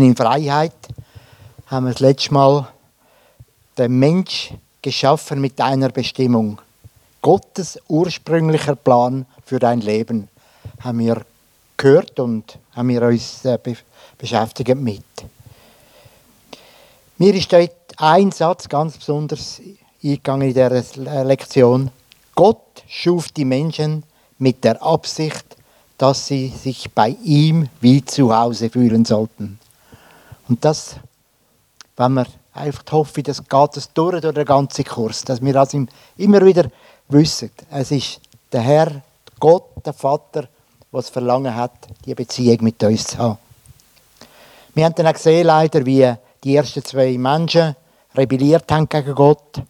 In 0.00 0.16
Freiheit 0.16 0.72
haben 1.66 1.84
wir 1.84 1.92
das 1.92 2.00
letzte 2.00 2.32
Mal 2.32 2.66
den 3.76 3.98
Mensch 3.98 4.50
geschaffen 4.80 5.42
mit 5.42 5.60
einer 5.60 5.90
Bestimmung. 5.90 6.58
Gottes 7.20 7.78
ursprünglicher 7.86 8.76
Plan 8.76 9.26
für 9.44 9.58
dein 9.58 9.82
Leben 9.82 10.28
haben 10.82 11.00
wir 11.00 11.20
gehört 11.76 12.18
und 12.18 12.58
haben 12.72 12.88
wir 12.88 13.02
uns 13.02 13.44
äh, 13.44 13.58
be 13.62 13.76
beschäftigt 14.16 14.74
mit. 14.74 15.04
Mir 17.18 17.34
ist 17.34 17.52
dort 17.52 17.70
ein 17.98 18.32
Satz 18.32 18.70
ganz 18.70 18.96
besonders 18.96 19.60
eingegangen 20.02 20.48
in 20.48 20.54
dieser 20.54 21.24
Lektion. 21.24 21.90
Gott 22.34 22.84
schuf 22.88 23.32
die 23.32 23.44
Menschen 23.44 24.04
mit 24.38 24.64
der 24.64 24.82
Absicht, 24.82 25.44
dass 25.98 26.26
sie 26.26 26.48
sich 26.48 26.90
bei 26.90 27.10
ihm 27.22 27.68
wie 27.82 28.02
zu 28.02 28.34
Hause 28.34 28.70
fühlen 28.70 29.04
sollten. 29.04 29.58
Und 30.50 30.64
das, 30.64 30.96
wenn 31.96 32.12
wir 32.14 32.26
einfach 32.52 32.82
hoffen, 32.90 33.22
das 33.22 33.48
geht 33.48 33.76
es 33.76 33.92
durch, 33.92 34.20
durch 34.20 34.34
den 34.34 34.44
ganzen 34.44 34.84
Kurs, 34.84 35.22
dass 35.22 35.40
wir 35.40 35.52
das 35.52 35.76
immer 36.16 36.44
wieder 36.44 36.68
wissen. 37.08 37.52
Es 37.70 37.92
ist 37.92 38.20
der 38.50 38.60
Herr, 38.60 39.00
Gott, 39.38 39.86
der 39.86 39.92
Vater, 39.92 40.48
was 40.90 41.08
Verlangen 41.08 41.54
hat, 41.54 41.86
die 42.04 42.16
Beziehung 42.16 42.64
mit 42.64 42.82
uns 42.82 43.06
zu 43.06 43.18
haben. 43.18 43.38
Wir 44.74 44.86
haben 44.86 44.94
dann 44.96 45.06
auch 45.06 45.12
gesehen, 45.12 45.46
leider, 45.46 45.86
wie 45.86 46.12
die 46.42 46.56
ersten 46.56 46.84
zwei 46.84 47.16
Menschen 47.16 47.76
rebelliert 48.16 48.70
haben 48.72 48.88
gegen 48.88 49.14
Gott 49.14 49.62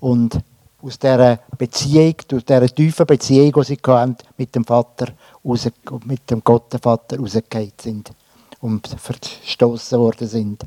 und 0.00 0.40
aus 0.82 0.98
dieser 0.98 1.40
Beziehung, 1.58 2.14
aus 2.34 2.44
dieser 2.46 2.74
tiefen 2.74 3.04
Beziehung, 3.04 3.52
die 3.52 3.64
sie 3.64 4.14
mit 4.38 4.54
dem 4.54 4.64
Vater, 4.64 5.08
mit 6.06 6.30
dem 6.30 6.42
Gott, 6.42 6.74
Vater, 6.80 7.18
rausgefallen 7.18 7.72
sind 7.78 8.12
und 8.62 8.88
verstoßen 8.88 9.98
worden 9.98 10.26
sind. 10.26 10.62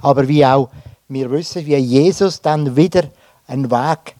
Aber 0.00 0.28
wie 0.28 0.44
auch 0.44 0.68
wir 1.08 1.30
wissen, 1.30 1.64
wie 1.64 1.76
Jesus 1.76 2.42
dann 2.42 2.76
wieder 2.76 3.04
einen 3.46 3.70
Weg 3.70 4.16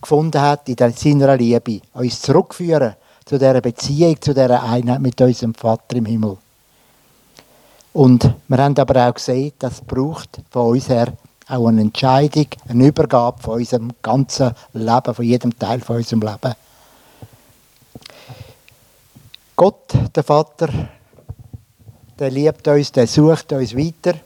gefunden 0.00 0.40
hat 0.40 0.68
in 0.68 0.76
seiner 0.76 1.36
Liebe, 1.36 1.80
uns 1.94 2.20
zurückführen 2.20 2.94
zu 3.24 3.38
dieser 3.38 3.60
Beziehung, 3.60 4.20
zu 4.20 4.32
dieser 4.32 4.62
Einheit 4.62 5.00
mit 5.00 5.20
unserem 5.20 5.54
Vater 5.54 5.96
im 5.96 6.06
Himmel. 6.06 6.36
Und 7.92 8.30
wir 8.46 8.58
haben 8.58 8.78
aber 8.78 9.08
auch 9.08 9.14
gesehen, 9.14 9.52
das 9.58 9.80
braucht 9.80 10.40
von 10.50 10.72
uns 10.72 10.88
her 10.88 11.12
auch 11.48 11.66
eine 11.66 11.80
Entscheidung, 11.80 12.46
eine 12.68 12.86
Übergabe 12.86 13.42
von 13.42 13.54
unserem 13.54 13.90
ganzen 14.02 14.52
Leben, 14.74 15.14
von 15.14 15.24
jedem 15.24 15.58
Teil 15.58 15.80
von 15.80 15.96
unserem 15.96 16.20
Leben. 16.20 16.54
Gott, 19.54 19.94
der 20.14 20.22
Vater, 20.22 20.68
der 22.18 22.30
liebt 22.30 22.66
uns, 22.68 22.92
der 22.92 23.06
sucht 23.06 23.52
uns 23.52 23.76
weiter. 23.76 24.18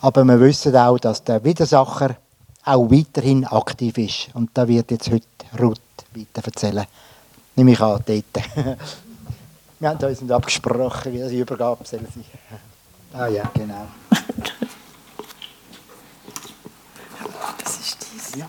Aber 0.00 0.24
wir 0.24 0.40
wissen 0.40 0.76
auch, 0.76 0.98
dass 0.98 1.24
der 1.24 1.42
Widersacher 1.42 2.16
auch 2.64 2.90
weiterhin 2.90 3.44
aktiv 3.44 3.96
ist. 3.98 4.28
Und 4.34 4.50
da 4.54 4.68
wird 4.68 4.90
jetzt 4.90 5.10
heute 5.10 5.26
Ruth 5.58 5.80
weiter 6.14 6.46
erzählen. 6.46 6.86
Nehme 7.56 7.72
ich 7.72 7.80
an, 7.80 8.02
dort. 8.04 8.24
Wir 9.80 9.90
haben 9.90 10.02
uns 10.02 10.20
nicht 10.20 10.32
abgesprochen, 10.32 11.12
wie 11.12 11.28
die 11.28 11.40
Übergabe 11.40 11.84
soll 11.84 12.00
sein. 12.00 12.24
Ah 13.12 13.26
ja, 13.26 13.50
genau. 13.52 13.86
Das 17.62 17.78
ist 17.80 18.06
dies. 18.12 18.36
Ja. 18.36 18.48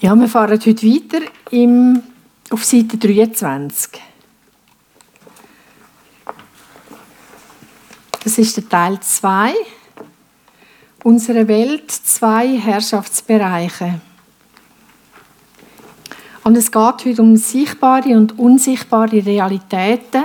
Ja, 0.00 0.14
wir 0.14 0.28
fahren 0.28 0.52
heute 0.52 0.86
weiter 0.86 1.26
im, 1.50 2.02
auf 2.50 2.64
Seite 2.64 2.96
23. 2.96 4.00
Das 8.24 8.38
ist 8.38 8.56
der 8.56 8.68
Teil 8.68 9.00
2. 9.00 9.54
Unsere 11.04 11.46
Welt, 11.46 11.90
zwei 11.90 12.56
Herrschaftsbereiche. 12.56 14.00
Und 16.44 16.56
es 16.56 16.72
geht 16.72 17.04
heute 17.04 17.22
um 17.22 17.36
sichtbare 17.36 18.16
und 18.16 18.38
unsichtbare 18.38 19.24
Realitäten. 19.24 20.24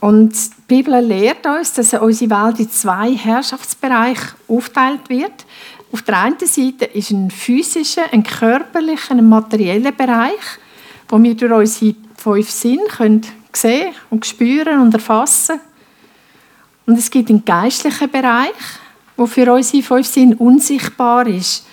Und 0.00 0.32
die 0.34 0.62
Bibel 0.66 0.98
lehrt 1.04 1.46
uns, 1.46 1.72
dass 1.74 1.92
unsere 1.94 2.30
Welt 2.30 2.60
in 2.60 2.70
zwei 2.70 3.14
Herrschaftsbereiche 3.14 4.34
aufteilt 4.48 5.08
wird. 5.08 5.44
Auf 5.96 6.02
der 6.02 6.18
einen 6.18 6.38
Seite 6.40 6.84
ist 6.84 7.10
ein 7.10 7.30
physischer, 7.30 8.02
ein 8.12 8.22
körperlicher, 8.22 9.12
ein 9.12 9.26
materieller 9.26 9.92
Bereich, 9.92 10.58
wo 11.08 11.22
wir 11.22 11.34
durch 11.34 11.50
unsere 11.50 11.94
fünf 12.18 12.50
Sinne 12.50 12.84
können 12.84 13.22
sehen 13.50 13.94
und 14.10 14.26
spüren 14.26 14.82
und 14.82 14.92
erfassen. 14.92 15.58
Und 16.84 16.98
es 16.98 17.10
gibt 17.10 17.30
einen 17.30 17.46
geistlichen 17.46 18.10
Bereich, 18.10 18.52
der 19.16 19.26
für 19.26 19.50
unsere 19.50 19.82
fünf 19.82 20.06
Sinne 20.06 20.36
unsichtbar 20.36 21.26
ist. 21.28 21.66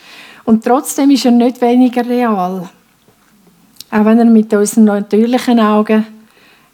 Und 0.46 0.64
trotzdem 0.64 1.12
ist 1.12 1.26
er 1.26 1.32
nicht 1.32 1.60
weniger 1.60 2.08
real. 2.08 2.70
Auch 3.92 4.06
wenn 4.06 4.20
er 4.20 4.26
mit 4.26 4.54
unseren 4.54 4.86
natürlichen 4.86 5.60
Augen 5.60 6.08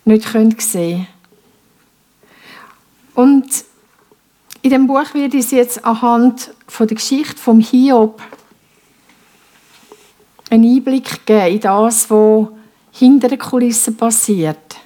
nicht 0.05 0.23
sehen 0.23 0.55
können. 0.55 1.07
Und 3.15 3.68
in 4.61 4.69
dem 4.69 4.87
Buch 4.87 5.13
wird 5.13 5.33
es 5.33 5.51
jetzt 5.51 5.83
anhand 5.85 6.53
von 6.67 6.87
der 6.87 6.95
Geschichte 6.95 7.37
vom 7.37 7.59
Hiob 7.59 8.21
einen 10.49 10.75
Einblick 10.75 11.25
geben 11.25 11.53
in 11.53 11.59
das, 11.59 12.09
was 12.09 12.47
hinter 12.91 13.27
den 13.29 13.39
Kulissen 13.39 13.95
passiert. 13.95 14.77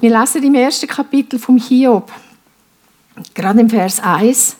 Wir 0.00 0.18
lesen 0.18 0.42
im 0.42 0.54
ersten 0.54 0.88
Kapitel 0.88 1.38
vom 1.38 1.56
Hiob, 1.56 2.10
gerade 3.34 3.60
im 3.60 3.70
Vers 3.70 4.00
1. 4.00 4.56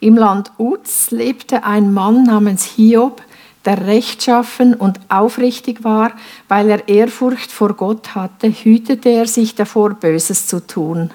Im 0.00 0.16
Land 0.16 0.52
Uz 0.58 1.10
lebte 1.10 1.64
ein 1.64 1.92
Mann 1.92 2.22
namens 2.22 2.64
Hiob, 2.64 3.20
der 3.64 3.86
rechtschaffen 3.86 4.74
und 4.74 5.00
aufrichtig 5.08 5.84
war, 5.84 6.12
weil 6.46 6.70
er 6.70 6.88
Ehrfurcht 6.88 7.50
vor 7.50 7.74
Gott 7.74 8.14
hatte, 8.14 8.48
hütete 8.48 9.10
er 9.10 9.26
sich 9.26 9.56
davor, 9.56 9.90
Böses 9.94 10.46
zu 10.46 10.64
tun. 10.66 11.10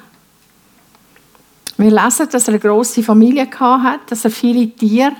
Wir 1.77 1.91
lesen, 1.91 2.29
dass 2.29 2.47
er 2.47 2.53
eine 2.53 2.59
große 2.59 3.01
Familie 3.01 3.47
hat, 3.59 4.11
dass 4.11 4.25
er 4.25 4.31
viele 4.31 4.69
Tiere 4.69 5.13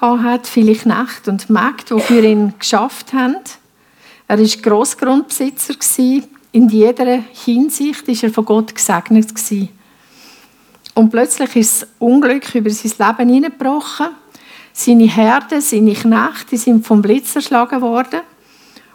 hat, 0.00 0.46
viele 0.46 0.74
Knechte 0.74 1.30
und 1.30 1.50
Mägde, 1.50 1.96
die 1.96 2.00
für 2.00 2.20
ihn 2.20 2.54
geschafft 2.58 3.12
haben. 3.12 3.36
Er 4.26 4.38
war 4.38 4.46
Grossgrundbesitzer. 4.46 5.74
In 6.52 6.68
jeder 6.68 7.22
Hinsicht 7.32 8.08
war 8.08 8.14
er 8.22 8.32
von 8.32 8.44
Gott 8.44 8.74
gesegnet. 8.74 9.28
Und 10.94 11.10
plötzlich 11.10 11.56
ist 11.56 11.82
das 11.82 11.88
Unglück 11.98 12.54
über 12.54 12.70
sein 12.70 12.92
Leben 12.98 13.28
hineingebrochen. 13.28 14.06
Seine 14.72 15.04
Herden, 15.04 15.60
seine 15.60 15.92
Knechte 15.92 16.56
sind 16.56 16.86
vom 16.86 17.02
Blitz 17.02 17.36
erschlagen 17.36 17.80
worden 17.80 18.20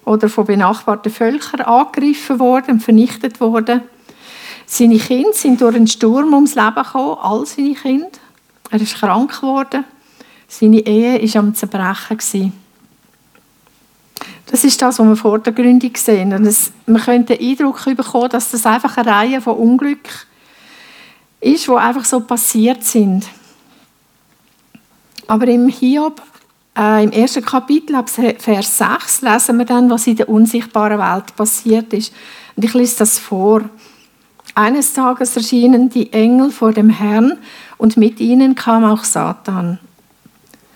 oder 0.06 0.28
von 0.28 0.46
benachbarten 0.46 1.12
Völkern 1.12 1.62
angegriffen 1.62 2.40
worden 2.40 2.72
und 2.72 2.84
vernichtet 2.84 3.40
worden. 3.40 3.82
Seine 4.72 5.00
Kinder 5.00 5.34
sind 5.34 5.60
durch 5.60 5.76
einen 5.76 5.88
Sturm 5.88 6.32
ums 6.32 6.54
Leben 6.54 6.76
gekommen, 6.76 7.18
all 7.20 7.44
seine 7.44 7.74
Kinder. 7.74 8.08
Er 8.70 8.80
ist 8.80 8.96
krank 8.96 9.42
geworden. 9.42 9.84
Seine 10.48 10.80
Ehe 10.82 11.20
war 11.20 11.42
am 11.42 11.56
Zerbrechen. 11.56 12.54
Das 14.46 14.64
ist 14.64 14.80
das, 14.80 15.00
was 15.00 15.08
wir 15.08 15.16
vor 15.16 15.40
der 15.40 15.54
Gründung 15.54 15.96
sehen. 15.96 16.34
Und 16.34 16.46
es, 16.46 16.72
man 16.86 17.02
könnte 17.02 17.36
den 17.36 17.50
Eindruck 17.50 17.84
bekommen, 17.84 18.30
dass 18.30 18.52
das 18.52 18.68
einfach 18.68 18.96
eine 18.98 19.10
Reihe 19.10 19.42
von 19.42 19.58
Unglück 19.58 20.08
ist, 21.42 21.68
die 21.68 21.72
einfach 21.72 22.06
so 22.06 22.20
passiert 22.20 22.84
sind. 22.84 23.26
Aber 25.26 25.48
im 25.48 25.68
Hiob, 25.68 26.22
äh, 26.78 27.04
im 27.04 27.12
ersten 27.12 27.44
Kapitel, 27.44 27.96
ab 27.96 28.08
Vers 28.08 28.78
6, 28.78 29.22
lesen 29.22 29.58
wir 29.58 29.66
dann, 29.66 29.90
was 29.90 30.06
in 30.06 30.16
der 30.16 30.30
unsichtbaren 30.30 31.00
Welt 31.00 31.36
passiert 31.36 31.92
ist. 31.92 32.14
Und 32.56 32.66
ich 32.66 32.74
lese 32.76 33.00
das 33.00 33.18
vor. 33.18 33.64
Eines 34.60 34.92
Tages 34.92 35.38
erschienen 35.38 35.90
die 35.90 36.12
Engel 36.12 36.52
vor 36.52 36.74
dem 36.74 36.90
Herrn 36.90 37.38
und 37.78 37.96
mit 37.96 38.20
ihnen 38.20 38.56
kam 38.56 38.84
auch 38.84 39.06
Satan. 39.06 39.80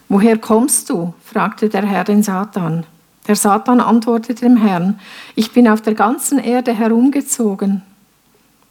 Woher 0.07 0.37
kommst 0.37 0.89
du? 0.89 1.13
fragte 1.25 1.67
der 1.67 1.85
Herr 1.85 2.05
den 2.05 2.23
Satan. 2.23 2.85
Der 3.27 3.35
Satan 3.35 3.81
antwortete 3.81 4.45
dem 4.45 4.55
Herrn, 4.55 5.01
ich 5.35 5.51
bin 5.51 5.67
auf 5.67 5.81
der 5.81 5.95
ganzen 5.95 6.39
Erde 6.39 6.73
herumgezogen. 6.73 7.81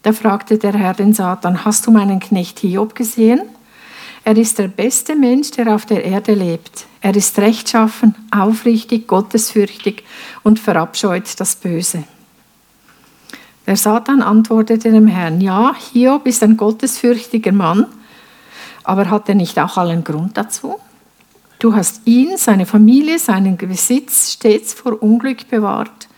Da 0.00 0.14
fragte 0.14 0.56
der 0.56 0.72
Herr 0.72 0.94
den 0.94 1.12
Satan, 1.12 1.62
hast 1.62 1.86
du 1.86 1.90
meinen 1.90 2.18
Knecht 2.18 2.60
Hiob 2.60 2.94
gesehen? 2.94 3.42
Er 4.24 4.38
ist 4.38 4.58
der 4.58 4.68
beste 4.68 5.14
Mensch, 5.14 5.50
der 5.50 5.74
auf 5.74 5.84
der 5.84 6.06
Erde 6.06 6.32
lebt. 6.32 6.86
Er 7.02 7.14
ist 7.14 7.38
rechtschaffen, 7.38 8.14
aufrichtig, 8.30 9.08
gottesfürchtig 9.08 10.04
und 10.42 10.58
verabscheut 10.58 11.38
das 11.38 11.54
Böse. 11.54 12.04
Der 13.66 13.76
Satan 13.76 14.22
antwortete 14.22 14.90
dem 14.90 15.06
Herrn, 15.06 15.40
ja, 15.40 15.74
Hiob 15.74 16.26
ist 16.26 16.42
ein 16.42 16.56
gottesfürchtiger 16.56 17.52
Mann, 17.52 17.86
aber 18.82 19.08
hat 19.08 19.28
er 19.28 19.36
nicht 19.36 19.58
auch 19.58 19.76
allen 19.76 20.02
Grund 20.02 20.36
dazu? 20.36 20.76
Du 21.60 21.76
hast 21.76 22.00
ihn, 22.06 22.36
seine 22.36 22.66
Familie, 22.66 23.20
seinen 23.20 23.56
Besitz 23.56 24.32
stets 24.32 24.74
vor 24.74 25.00
Unglück 25.00 25.48
bewahrt. 25.48 26.08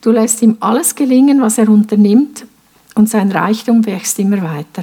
Du 0.00 0.10
lässt 0.10 0.42
ihm 0.42 0.56
alles 0.58 0.96
gelingen, 0.96 1.40
was 1.40 1.58
er 1.58 1.68
unternimmt, 1.68 2.44
und 2.96 3.08
sein 3.08 3.30
Reichtum 3.30 3.86
wächst 3.86 4.18
immer 4.18 4.42
weiter. 4.42 4.82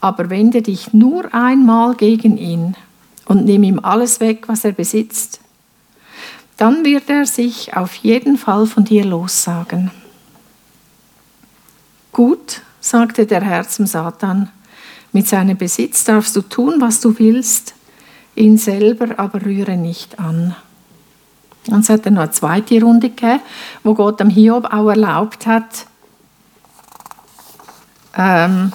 Aber 0.00 0.30
wende 0.30 0.62
dich 0.62 0.92
nur 0.92 1.34
einmal 1.34 1.96
gegen 1.96 2.38
ihn 2.38 2.76
und 3.24 3.44
nimm 3.44 3.64
ihm 3.64 3.80
alles 3.80 4.20
weg, 4.20 4.44
was 4.46 4.64
er 4.64 4.72
besitzt. 4.72 5.40
Dann 6.56 6.84
wird 6.84 7.10
er 7.10 7.26
sich 7.26 7.76
auf 7.76 7.96
jeden 7.96 8.38
Fall 8.38 8.66
von 8.66 8.84
dir 8.84 9.04
lossagen. 9.04 9.90
Gut, 12.16 12.62
sagte 12.80 13.26
der 13.26 13.42
Herr 13.42 13.68
zum 13.68 13.84
Satan, 13.84 14.50
mit 15.12 15.28
seinem 15.28 15.58
Besitz 15.58 16.02
darfst 16.04 16.34
du 16.34 16.40
tun, 16.40 16.80
was 16.80 16.98
du 17.02 17.18
willst, 17.18 17.74
ihn 18.34 18.56
selber 18.56 19.18
aber 19.18 19.44
rühre 19.44 19.76
nicht 19.76 20.18
an. 20.18 20.56
Und 21.68 21.80
es 21.80 21.90
hat 21.90 22.06
dann 22.06 22.14
noch 22.14 22.22
eine 22.22 22.30
zweite 22.30 22.80
Runde 22.80 23.10
gegeben, 23.10 23.42
wo 23.82 23.92
Gott 23.92 24.18
dem 24.18 24.30
Hiob 24.30 24.64
auch 24.64 24.88
erlaubt 24.88 25.46
hat, 25.46 25.84
ähm, 28.16 28.72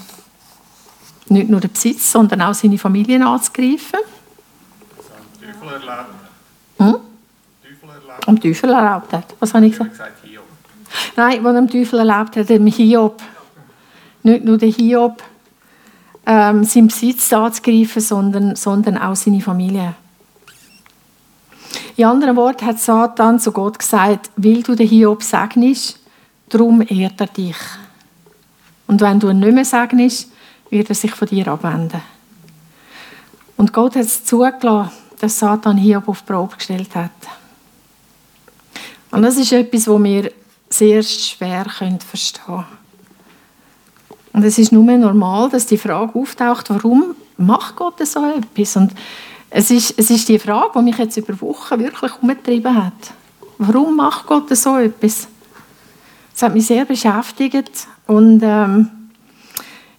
nicht 1.25 1.49
nur 1.49 1.61
den 1.61 1.71
Besitz, 1.71 2.11
sondern 2.11 2.43
auch 2.43 2.53
seine 2.53 2.77
Familie 2.77 3.25
anzugreifen. 3.25 4.01
Teufel 5.41 5.67
erlaubt. 5.67 6.09
Hm? 6.77 6.95
Teufel 7.63 7.89
erlaubt. 7.89 8.27
Am 8.27 8.39
Teufel 8.39 8.69
erlaubt 8.69 9.11
hat. 9.13 9.33
Was 9.39 9.51
habe 9.55 9.65
ich 9.65 9.71
gesagt? 9.71 9.99
Nein, 11.15 11.43
was 11.43 11.55
dem 11.55 11.69
Teufel 11.69 11.99
erlaubt 11.99 12.35
hat, 12.35 12.49
dem 12.49 12.67
Hiob. 12.67 13.21
Nicht 14.23 14.45
nur 14.45 14.57
der 14.57 14.69
Hiob, 14.69 15.23
ähm, 16.25 16.63
seinen 16.63 16.88
Besitz 16.88 17.31
anzugreifen, 17.33 18.01
sondern, 18.01 18.55
sondern 18.55 18.97
auch 18.97 19.15
seine 19.15 19.41
Familie. 19.41 19.95
In 21.95 22.05
anderen 22.05 22.35
Worten 22.35 22.65
hat 22.65 22.79
Satan 22.79 23.39
zu 23.39 23.51
Gott 23.51 23.79
gesagt, 23.79 24.29
will 24.35 24.63
du 24.63 24.75
den 24.75 24.88
Hiob 24.88 25.23
segnest, 25.23 25.99
darum 26.49 26.81
ehrt 26.81 27.19
er 27.19 27.27
dich. 27.27 27.57
Und 28.88 29.01
wenn 29.01 29.19
du 29.19 29.29
ihn 29.29 29.39
nicht 29.39 29.53
mehr 29.53 29.65
segnest, 29.65 30.31
wird 30.69 30.89
er 30.89 30.95
sich 30.95 31.11
von 31.11 31.27
dir 31.27 31.47
abwenden. 31.47 32.01
Und 33.57 33.73
Gott 33.73 33.95
hat 33.95 34.05
es 34.05 34.25
zugelassen, 34.25 34.91
dass 35.19 35.39
Satan 35.39 35.77
Hiob 35.77 36.07
auf 36.07 36.21
die 36.21 36.31
Probe 36.31 36.55
gestellt 36.55 36.95
hat. 36.95 37.11
Und 39.11 39.21
das 39.23 39.38
ist 39.38 39.51
etwas, 39.51 39.88
wo 39.88 40.01
wir 40.01 40.31
sehr 40.73 41.03
schwer 41.03 41.65
verstehen 41.65 42.44
können. 42.45 42.65
Und 44.33 44.44
es 44.44 44.57
ist 44.57 44.71
nur 44.71 44.83
normal, 44.83 45.50
dass 45.50 45.65
die 45.65 45.77
Frage 45.77 46.18
auftaucht, 46.18 46.69
warum 46.69 47.15
macht 47.38 47.75
Gott 47.75 48.06
so 48.06 48.25
etwas? 48.25 48.75
Und 48.77 48.94
es 49.50 49.69
ist, 49.71 49.94
es 49.97 50.09
ist 50.09 50.29
die 50.29 50.39
Frage, 50.39 50.71
die 50.75 50.83
mich 50.83 50.97
jetzt 50.97 51.18
über 51.18 51.39
Wochen 51.41 51.79
wirklich 51.79 52.12
umgetrieben 52.21 52.85
hat. 52.85 52.94
Warum 53.57 53.97
macht 53.97 54.25
Gott 54.25 54.56
so 54.56 54.77
etwas? 54.77 55.27
Das 56.33 56.44
hat 56.44 56.53
mich 56.53 56.65
sehr 56.65 56.85
beschäftigt 56.85 57.88
und 58.07 58.41
ähm, 58.41 58.89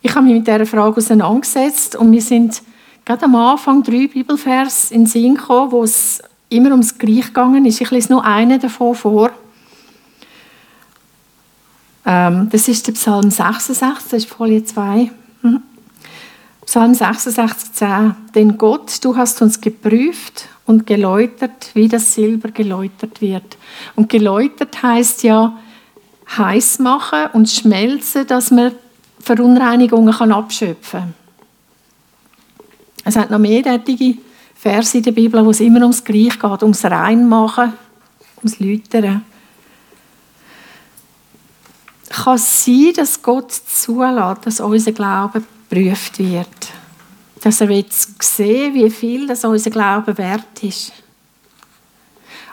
ich 0.01 0.15
habe 0.15 0.25
mich 0.25 0.35
mit 0.35 0.47
dieser 0.47 0.67
Frage 0.67 0.97
auseinandergesetzt 0.97 1.95
und 1.95 2.11
wir 2.11 2.23
sind 2.23 2.63
gerade 3.05 3.27
am 3.27 3.37
Anfang 3.37 3.83
drei 3.83 4.09
Bibelvers 4.09 4.91
in 4.91 5.03
den 5.03 5.07
Sinn 5.07 5.35
gekommen, 5.35 5.71
wo 5.71 5.85
es 5.85 6.21
immer 6.49 6.71
ums 6.71 6.99
Gleich 6.99 7.27
gegangen 7.27 7.65
ist. 7.67 7.81
Ich 7.81 7.91
lese 7.91 8.13
nur 8.13 8.25
einen 8.25 8.59
davon 8.59 8.95
vor. 8.95 9.31
Ähm, 12.05 12.49
das 12.51 12.69
ist 12.69 12.87
der 12.87 12.93
Psalm 12.93 13.31
66, 13.31 14.11
das 14.11 14.13
ist 14.13 14.29
Folie 14.29 14.65
2. 14.65 15.11
Mhm. 15.43 15.63
Psalm 16.67 16.95
66, 16.95 17.73
10. 17.73 18.15
Denn 18.35 18.59
Gott, 18.59 19.05
du 19.05 19.17
hast 19.17 19.43
uns 19.43 19.61
geprüft 19.61 20.49
und 20.67 20.87
geläutert, 20.87 21.71
wie 21.75 21.89
das 21.89 22.15
Silber 22.15 22.51
geläutert 22.51 23.21
wird. 23.21 23.57
Und 23.95 24.09
geläutert 24.09 24.83
heißt 24.83 25.23
ja 25.23 25.57
heiß 26.37 26.79
machen 26.79 27.27
und 27.33 27.51
schmelzen, 27.51 28.27
dass 28.27 28.51
man 28.51 28.73
Verunreinigungen 29.21 30.15
kann 30.15 30.33
abschöpfen 30.33 31.01
kann. 31.01 31.15
Es 33.05 33.17
hat 33.17 33.31
noch 33.31 33.39
mehr 33.39 33.63
derartige 33.63 34.17
Verse 34.55 34.97
in 34.97 35.03
der 35.03 35.13
Bibel, 35.13 35.45
wo 35.45 35.51
es 35.51 35.61
immer 35.61 35.81
ums 35.81 36.05
Gleiche 36.05 36.39
geht, 36.39 36.63
ums 36.63 36.85
Reinmachen, 36.85 37.73
ums 38.39 38.61
Läutern. 38.61 39.25
Kann 42.13 42.35
es 42.35 42.65
sein, 42.65 42.93
dass 42.95 43.23
Gott 43.23 43.51
zulässt, 43.51 44.47
dass 44.47 44.61
unser 44.61 44.93
Glaube 44.93 45.43
geprüft 45.69 46.19
wird? 46.19 46.47
Dass 47.43 47.63
er 47.63 47.69
will 47.69 47.87
sehen 47.91 48.75
wie 48.75 48.91
viel 48.91 49.27
das 49.27 49.45
unser 49.45 49.71
Glaube 49.71 50.17
wert 50.19 50.63
ist? 50.63 50.93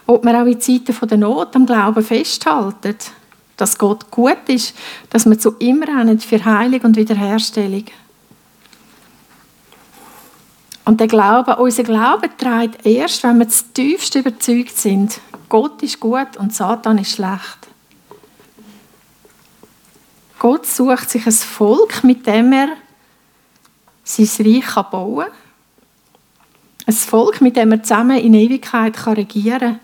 Ob 0.06 0.24
wir 0.24 0.42
auch 0.42 0.46
in 0.46 0.60
Zeiten 0.60 0.96
der 1.08 1.18
Not 1.18 1.56
am 1.56 1.66
Glauben 1.66 2.04
festhalten, 2.04 2.96
dass 3.58 3.78
Gott 3.78 4.10
gut 4.10 4.48
ist, 4.48 4.74
dass 5.10 5.26
wir 5.26 5.38
zu 5.38 5.54
ihm 5.60 5.84
rennen 5.84 6.20
für 6.20 6.44
Heilung 6.44 6.82
und 6.82 6.96
Wiederherstellung. 6.96 7.84
Und 10.86 11.00
der 11.02 11.08
Glaube, 11.08 11.58
unser 11.58 11.84
Glaube 11.84 12.30
trägt 12.36 12.86
erst, 12.86 13.24
wenn 13.24 13.38
wir 13.40 13.50
zutiefst 13.50 14.16
überzeugt 14.16 14.78
sind, 14.78 15.20
Gott 15.50 15.84
ist 15.84 16.00
gut 16.00 16.38
und 16.38 16.56
Satan 16.56 16.98
ist 16.98 17.12
schlecht. 17.12 17.68
Gott 20.40 20.66
sucht 20.66 21.10
sich 21.10 21.26
ein 21.26 21.32
Volk, 21.34 22.04
mit 22.04 22.26
dem 22.26 22.54
er 22.54 22.70
sein 24.04 24.46
Reich 24.46 24.74
bauen 24.90 25.26
kann. 25.26 25.34
Ein 26.88 26.94
Volk, 26.94 27.42
mit 27.42 27.56
dem 27.58 27.74
er 27.74 27.84
zusammen 27.84 28.18
in 28.18 28.34
Ewigkeit 28.34 29.06
regieren 29.06 29.60
kann. 29.60 29.80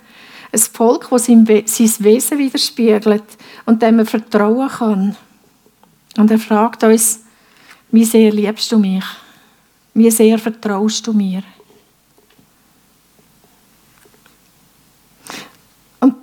Ein 0.51 0.59
Volk, 0.59 1.09
das 1.11 1.25
sein 1.25 1.47
Wesen 1.47 2.37
widerspiegelt 2.37 3.23
und 3.65 3.81
dem 3.81 3.99
er 3.99 4.05
vertrauen 4.05 4.69
kann. 4.69 5.17
Und 6.17 6.31
er 6.31 6.39
fragt 6.39 6.83
uns, 6.83 7.19
wie 7.91 8.05
sehr 8.05 8.31
liebst 8.31 8.71
du 8.71 8.79
mich? 8.79 9.03
Wie 9.93 10.09
sehr 10.09 10.39
vertraust 10.39 11.05
du 11.05 11.13
mir? 11.13 11.43
Und 15.99 16.15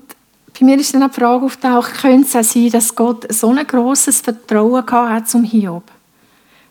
bei 0.62 0.66
mir 0.66 0.78
ist 0.78 0.94
dann 0.94 1.10
die 1.10 1.12
Frage 1.12 1.44
auftaucht, 1.44 1.92
könnte 2.02 2.28
es 2.28 2.36
auch 2.36 2.52
sein, 2.52 2.70
dass 2.70 2.94
Gott 2.94 3.26
so 3.32 3.50
ein 3.50 3.66
grosses 3.66 4.20
Vertrauen 4.20 4.86
hat 4.86 5.28
zum 5.28 5.42
Hiob, 5.42 5.90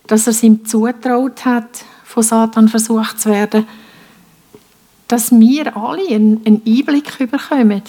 dass 0.08 0.28
er 0.28 0.32
es 0.32 0.42
ihm 0.44 0.66
zutraut 0.66 1.44
hat, 1.44 1.84
von 2.06 2.24
Satan 2.24 2.70
versucht 2.70 3.20
zu 3.20 3.30
werden, 3.30 3.68
dass 5.10 5.32
wir 5.32 5.76
alle 5.76 6.08
einen 6.08 6.62
Einblick 6.66 7.18
bekommen 7.18 7.82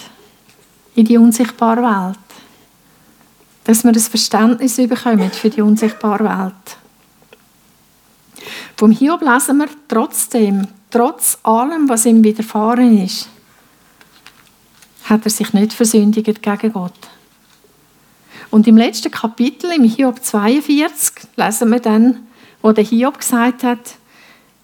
in 0.95 1.05
die 1.05 1.17
unsichtbare 1.17 1.81
Welt. 1.81 2.19
Dass 3.63 3.85
wir 3.85 3.93
das 3.93 4.09
Verständnis 4.09 4.75
bekommen 4.75 5.31
für 5.31 5.49
die 5.49 5.61
unsichtbare 5.61 6.25
Welt. 6.25 6.77
Vom 8.75 8.91
Hiob 8.91 9.21
lesen 9.21 9.59
wir 9.59 9.69
trotzdem, 9.87 10.67
trotz 10.91 11.37
allem, 11.43 11.87
was 11.87 12.05
ihm 12.05 12.21
widerfahren 12.25 13.01
ist, 13.05 13.29
hat 15.03 15.25
er 15.25 15.31
sich 15.31 15.53
nicht 15.53 15.73
versündigt 15.73 16.41
gegen 16.41 16.73
Gott. 16.73 16.93
Und 18.49 18.67
im 18.67 18.77
letzten 18.77 19.11
Kapitel, 19.11 19.71
im 19.71 19.83
Hiob 19.83 20.23
42, 20.23 21.27
lesen 21.35 21.71
wir 21.71 21.79
dann, 21.79 22.27
wo 22.61 22.71
der 22.71 22.83
Hiob 22.83 23.17
gesagt 23.17 23.63
hat, 23.63 23.95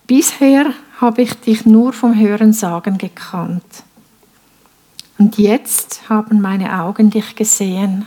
bisher 0.06 0.74
habe 1.02 1.22
ich 1.22 1.34
dich 1.34 1.66
nur 1.66 1.94
vom 1.94 2.18
Hörensagen 2.18 2.98
gekannt. 2.98 3.64
Und 5.18 5.38
jetzt 5.38 6.08
haben 6.08 6.40
meine 6.40 6.82
Augen 6.82 7.10
dich 7.10 7.36
gesehen. 7.36 8.06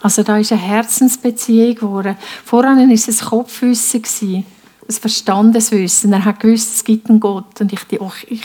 Also 0.00 0.24
da 0.24 0.38
ist 0.38 0.50
eine 0.50 0.60
Herzensbeziehung 0.60 1.76
geworden. 1.76 2.16
Vorher 2.44 2.76
war 2.76 2.90
es 2.90 3.08
ein 3.08 3.28
Kopfwissen, 3.28 4.02
ein 4.32 4.44
Verstandeswissen. 4.88 6.12
Er 6.12 6.24
hat 6.24 6.40
gewusst, 6.40 6.74
es 6.74 6.84
gibt 6.84 7.08
einen 7.08 7.20
Gott 7.20 7.60
und 7.60 7.72
ich, 7.72 7.80
ich, 8.26 8.42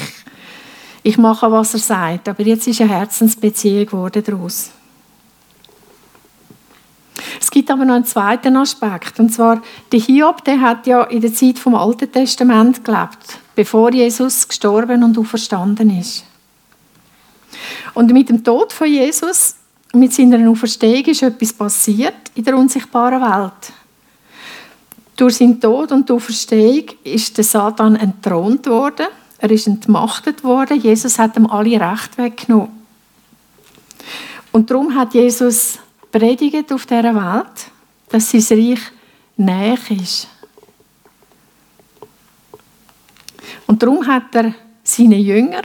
ich 1.07 1.17
mache, 1.17 1.49
was 1.49 1.73
er 1.73 1.79
sagt. 1.79 2.27
Aber 2.27 2.43
jetzt 2.43 2.67
ist 2.67 2.81
eine 2.81 2.89
Herzensbeziehung 2.89 3.85
geworden 3.85 4.21
daraus. 4.25 4.71
Es 7.39 7.49
gibt 7.49 7.71
aber 7.71 7.85
noch 7.85 7.95
einen 7.95 8.03
zweiten 8.03 8.57
Aspekt. 8.57 9.17
Und 9.17 9.33
zwar, 9.33 9.61
der 9.89 9.99
Hiob, 10.01 10.43
der 10.43 10.59
hat 10.59 10.85
ja 10.85 11.03
in 11.03 11.21
der 11.21 11.33
Zeit 11.33 11.59
vom 11.59 11.75
Alten 11.75 12.11
Testament 12.11 12.83
gelebt, 12.83 13.39
bevor 13.55 13.93
Jesus 13.93 14.45
gestorben 14.45 15.01
und 15.01 15.17
auferstanden 15.17 15.97
ist. 15.97 16.25
Und 17.93 18.11
mit 18.11 18.27
dem 18.27 18.43
Tod 18.43 18.73
von 18.73 18.87
Jesus, 18.87 19.55
mit 19.93 20.13
seiner 20.13 20.49
Auferstehung, 20.49 21.05
ist 21.05 21.23
etwas 21.23 21.53
passiert 21.53 22.31
in 22.35 22.43
der 22.43 22.57
unsichtbaren 22.57 23.21
Welt. 23.21 23.71
Durch 25.15 25.37
seinen 25.37 25.61
Tod 25.61 25.93
und 25.93 26.09
die 26.09 26.13
Auferstehung 26.13 26.83
ist 27.05 27.37
der 27.37 27.45
Satan 27.45 27.95
entthront 27.95 28.67
worden. 28.67 29.07
Er 29.39 29.51
ist 29.51 29.67
entmachtet 29.67 30.43
worden. 30.43 30.79
Jesus 30.79 31.19
hat 31.19 31.37
ihm 31.37 31.47
alle 31.47 31.79
Rechte 31.79 32.17
weggenommen. 32.17 32.69
Und 34.51 34.71
darum 34.71 34.95
hat 34.95 35.13
Jesus 35.13 35.79
predigt 36.11 36.71
auf 36.71 36.85
dieser 36.85 37.13
Welt, 37.13 37.71
dass 38.09 38.31
sein 38.31 38.59
Reich 38.59 38.79
näher 39.35 39.77
ist. 39.89 40.27
Und 43.67 43.83
darum 43.83 44.07
hat 44.07 44.33
er 44.33 44.55
seine 44.83 45.17
Jünger, 45.17 45.61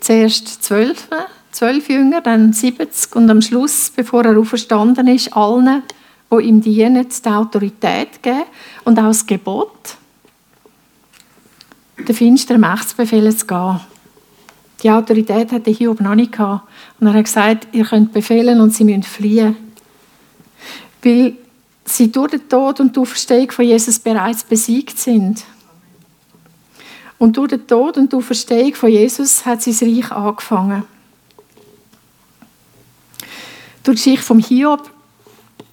zuerst 0.00 0.62
zwölf, 0.62 1.08
zwölf 1.52 1.88
Jünger, 1.88 2.20
dann 2.20 2.52
70 2.52 3.14
und 3.14 3.30
am 3.30 3.40
Schluss, 3.40 3.90
bevor 3.94 4.24
er 4.24 4.38
auferstanden 4.38 5.06
ist, 5.06 5.32
allen, 5.34 5.82
die 6.30 6.44
ihm 6.44 6.60
dienen, 6.60 7.06
die 7.08 7.28
Autorität 7.28 8.22
geben 8.22 8.44
und 8.84 8.98
auch 8.98 9.04
das 9.04 9.24
Gebot, 9.24 9.96
den 11.98 12.14
finsteren 12.14 12.60
Machtsbefehlen 12.60 13.36
zu 13.36 13.46
gehen. 13.46 13.80
Die 14.82 14.90
Autorität 14.90 15.52
hatte 15.52 15.70
Hiob 15.70 16.00
noch 16.00 16.14
nicht 16.14 16.32
gehabt. 16.32 16.68
Und 17.00 17.06
er 17.06 17.14
hat 17.14 17.24
gesagt, 17.24 17.68
ihr 17.72 17.84
könnt 17.84 18.12
befehlen 18.12 18.60
und 18.60 18.74
sie 18.74 18.84
müssen 18.84 19.02
fliehen. 19.02 19.56
Weil 21.02 21.36
sie 21.84 22.10
durch 22.10 22.32
den 22.32 22.48
Tod 22.48 22.80
und 22.80 22.94
die 22.94 23.00
Auferstehung 23.00 23.50
von 23.50 23.64
Jesus 23.64 23.98
bereits 23.98 24.44
besiegt 24.44 24.98
sind. 24.98 25.44
Und 27.18 27.36
durch 27.36 27.50
den 27.50 27.66
Tod 27.66 27.96
und 27.96 28.12
die 28.12 28.16
Auferstehung 28.16 28.74
von 28.74 28.90
Jesus 28.90 29.46
hat 29.46 29.62
sein 29.62 29.88
Reich 29.88 30.10
angefangen. 30.10 30.84
Durch 33.82 34.02
die 34.02 34.10
Geschichte 34.10 34.26
vom 34.26 34.38
Hiob 34.38 34.90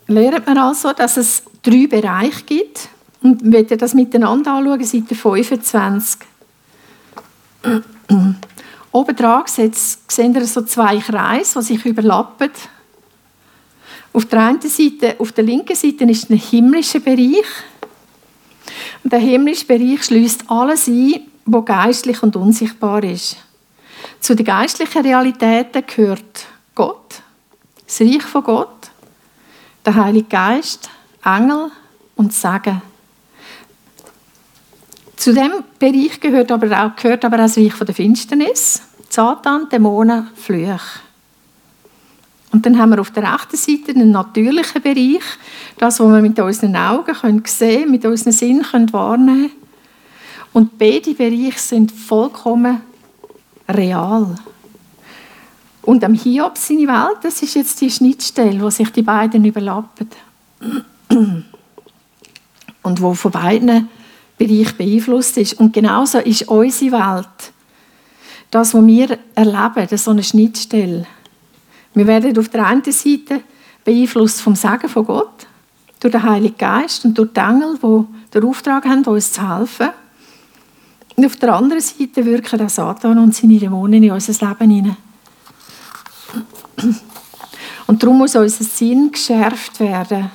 lernt 0.07 0.45
man 0.45 0.57
also, 0.57 0.93
dass 0.93 1.17
es 1.17 1.43
drei 1.63 1.87
Bereiche 1.87 2.43
gibt. 2.43 2.89
Und 3.21 3.39
wenn 3.43 3.67
ihr 3.67 3.77
das 3.77 3.93
miteinander 3.93 4.53
anschauen, 4.53 4.83
Seite 4.83 5.15
25. 5.15 6.19
Oben 8.91 9.15
dran 9.15 9.43
sehen 9.45 10.35
ihr 10.35 10.45
so 10.45 10.63
zwei 10.63 10.97
Kreise, 10.97 11.59
die 11.59 11.65
sich 11.65 11.85
überlappen. 11.85 12.51
Auf 14.13 14.25
der 14.25 14.41
einen 14.41 14.61
Seite, 14.61 15.15
auf 15.19 15.31
der 15.31 15.43
linken 15.43 15.75
Seite 15.75 16.03
ist 16.05 16.29
der 16.29 16.37
himmlische 16.37 16.99
Bereich. 16.99 17.45
Und 19.03 19.13
der 19.13 19.19
himmlische 19.19 19.65
Bereich 19.65 20.03
schließt 20.03 20.45
alles 20.49 20.87
ein, 20.87 21.21
was 21.45 21.65
geistlich 21.65 22.21
und 22.21 22.35
unsichtbar 22.35 23.03
ist. 23.03 23.37
Zu 24.19 24.35
den 24.35 24.45
geistlichen 24.45 25.03
Realitäten 25.03 25.83
gehört 25.87 26.45
Gott, 26.75 27.21
das 27.85 28.01
Reich 28.01 28.23
von 28.23 28.43
Gott, 28.43 28.91
der 29.85 29.95
Heilige 29.95 30.27
Geist, 30.27 30.89
Engel 31.23 31.71
und 32.15 32.33
Segen. 32.33 32.81
Zu 35.21 35.35
dem 35.35 35.51
Bereich 35.77 36.19
gehört 36.19 36.51
aber 36.51 36.65
auch, 36.83 36.95
gehört 36.95 37.23
aber 37.23 37.35
auch 37.35 37.41
das 37.41 37.55
Reich 37.55 37.77
der 37.77 37.93
Finsternis, 37.93 38.81
Satan, 39.07 39.69
Dämonen, 39.69 40.29
Flüche. 40.33 40.79
Und 42.51 42.65
dann 42.65 42.79
haben 42.79 42.89
wir 42.89 43.01
auf 43.01 43.11
der 43.11 43.31
rechten 43.31 43.55
Seite 43.55 43.93
den 43.93 44.09
natürlichen 44.09 44.81
Bereich, 44.81 45.21
das, 45.77 45.99
was 45.99 46.07
wir 46.07 46.23
mit 46.23 46.39
unseren 46.39 46.75
Augen 46.75 47.13
können 47.13 47.43
sehen 47.45 47.91
mit 47.91 48.03
unseren 48.03 48.31
Sinnen 48.31 48.63
können 48.63 48.91
wahrnehmen 48.93 49.51
können. 49.51 49.51
Und 50.53 50.79
beide 50.79 51.13
Bereiche 51.13 51.59
sind 51.59 51.91
vollkommen 51.91 52.81
real. 53.69 54.35
Und 55.83 56.03
am 56.03 56.15
Hiob 56.15 56.57
seine 56.57 56.87
Welt, 56.87 57.19
das 57.21 57.43
ist 57.43 57.53
jetzt 57.53 57.79
die 57.79 57.91
Schnittstelle, 57.91 58.59
wo 58.59 58.71
sich 58.71 58.89
die 58.89 59.03
beiden 59.03 59.45
überlappen. 59.45 60.09
Und 62.81 63.01
wo 63.03 63.13
von 63.13 63.31
beiden 63.31 63.87
Bereich 64.47 64.75
beeinflusst 64.75 65.37
ist. 65.37 65.59
Und 65.59 65.73
genauso 65.73 66.17
ist 66.17 66.47
unsere 66.47 66.91
Welt, 66.93 67.53
das, 68.49 68.73
was 68.73 68.85
wir 68.85 69.19
erleben, 69.35 69.97
so 69.97 70.11
eine 70.11 70.23
Schnittstelle. 70.23 71.05
Wir 71.93 72.07
werden 72.07 72.37
auf 72.37 72.49
der 72.49 72.65
einen 72.65 72.83
Seite 72.83 73.41
beeinflusst 73.85 74.41
vom 74.41 74.55
Segen 74.55 74.89
von 74.89 75.05
Gott, 75.05 75.47
durch 75.99 76.11
den 76.11 76.23
Heiligen 76.23 76.57
Geist 76.57 77.05
und 77.05 77.17
durch 77.17 77.31
die 77.33 77.39
Engel, 77.39 77.77
die 77.77 78.05
den 78.33 78.43
Auftrag 78.45 78.85
haben, 78.85 79.05
uns 79.05 79.31
zu 79.31 79.47
helfen. 79.47 79.89
Und 81.15 81.25
auf 81.25 81.35
der 81.35 81.53
anderen 81.53 81.81
Seite 81.81 82.25
wirken 82.25 82.61
auch 82.61 82.69
Satan 82.69 83.19
und 83.19 83.35
seine 83.35 83.59
Dämonen 83.59 84.01
in 84.01 84.11
unser 84.11 84.47
Leben 84.47 84.71
hinein. 84.71 84.97
Und 87.85 88.01
darum 88.01 88.17
muss 88.17 88.35
unser 88.35 88.63
Sinn 88.63 89.11
geschärft 89.11 89.79
werden 89.79 90.31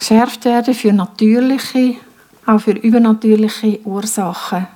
geschärft 0.00 0.44
werden 0.46 0.74
für 0.74 0.92
natürliche, 0.92 1.96
auch 2.46 2.60
für 2.60 2.72
übernatürliche 2.72 3.80
Ursachen. 3.84 4.66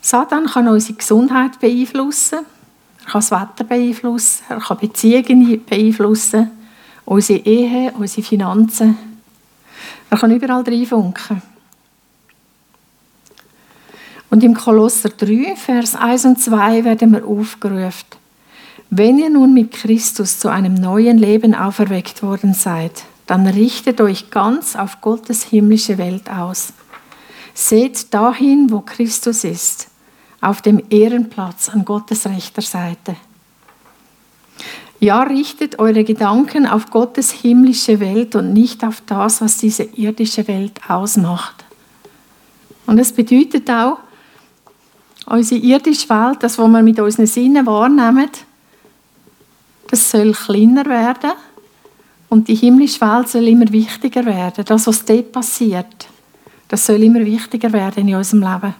Satan 0.00 0.46
kann 0.46 0.68
unsere 0.68 0.96
Gesundheit 0.96 1.60
beeinflussen, 1.60 2.40
er 3.04 3.10
kann 3.10 3.20
das 3.20 3.30
Wetter 3.30 3.64
beeinflussen, 3.64 4.44
er 4.48 4.60
kann 4.60 4.78
Beziehungen 4.78 5.64
beeinflussen, 5.64 6.50
unsere 7.04 7.40
Ehe, 7.40 7.92
unsere 7.92 8.22
Finanzen. 8.22 8.96
Er 10.08 10.18
kann 10.18 10.30
überall 10.30 10.62
reinfunken. 10.62 11.42
Und 14.30 14.42
im 14.42 14.54
Kolosser 14.54 15.10
3, 15.10 15.56
Vers 15.56 15.94
1 15.94 16.24
und 16.24 16.40
2 16.40 16.84
werden 16.84 17.12
wir 17.12 17.26
aufgerufen. 17.26 18.06
Wenn 18.88 19.18
ihr 19.18 19.30
nun 19.30 19.52
mit 19.52 19.72
Christus 19.72 20.38
zu 20.38 20.48
einem 20.48 20.74
neuen 20.74 21.18
Leben 21.18 21.54
auferweckt 21.54 22.22
worden 22.22 22.54
seid, 22.54 23.04
dann 23.26 23.46
richtet 23.46 24.00
euch 24.00 24.30
ganz 24.30 24.76
auf 24.76 25.00
Gottes 25.00 25.44
himmlische 25.44 25.98
Welt 25.98 26.30
aus. 26.30 26.72
Seht 27.54 28.12
dahin, 28.12 28.70
wo 28.70 28.80
Christus 28.80 29.44
ist, 29.44 29.88
auf 30.40 30.62
dem 30.62 30.82
Ehrenplatz 30.90 31.68
an 31.68 31.84
Gottes 31.84 32.26
rechter 32.26 32.62
Seite. 32.62 33.16
Ja, 34.98 35.22
richtet 35.22 35.78
eure 35.78 36.04
Gedanken 36.04 36.66
auf 36.66 36.90
Gottes 36.90 37.32
himmlische 37.32 38.00
Welt 38.00 38.36
und 38.36 38.52
nicht 38.52 38.84
auf 38.84 39.02
das, 39.06 39.40
was 39.40 39.56
diese 39.56 39.82
irdische 39.82 40.46
Welt 40.46 40.80
ausmacht. 40.88 41.64
Und 42.86 42.98
das 42.98 43.12
bedeutet 43.12 43.68
auch, 43.70 43.98
unsere 45.26 45.60
irdische 45.60 46.08
Welt, 46.08 46.42
das, 46.42 46.58
was 46.58 46.68
wir 46.68 46.82
mit 46.82 47.00
unseren 47.00 47.26
Sinnen 47.26 47.66
wahrnehmen, 47.66 48.30
das 49.88 50.10
soll 50.10 50.32
kleiner 50.32 50.84
werden 50.86 51.32
und 52.32 52.48
die 52.48 52.54
himmlische 52.54 53.02
Welt 53.02 53.28
soll 53.28 53.46
immer 53.46 53.70
wichtiger 53.70 54.24
werden. 54.24 54.64
Das, 54.64 54.86
was 54.86 55.04
dort 55.04 55.32
passiert, 55.32 56.08
das 56.66 56.86
soll 56.86 57.02
immer 57.02 57.20
wichtiger 57.26 57.70
werden 57.74 58.08
in 58.08 58.14
unserem 58.14 58.40
Leben. 58.40 58.74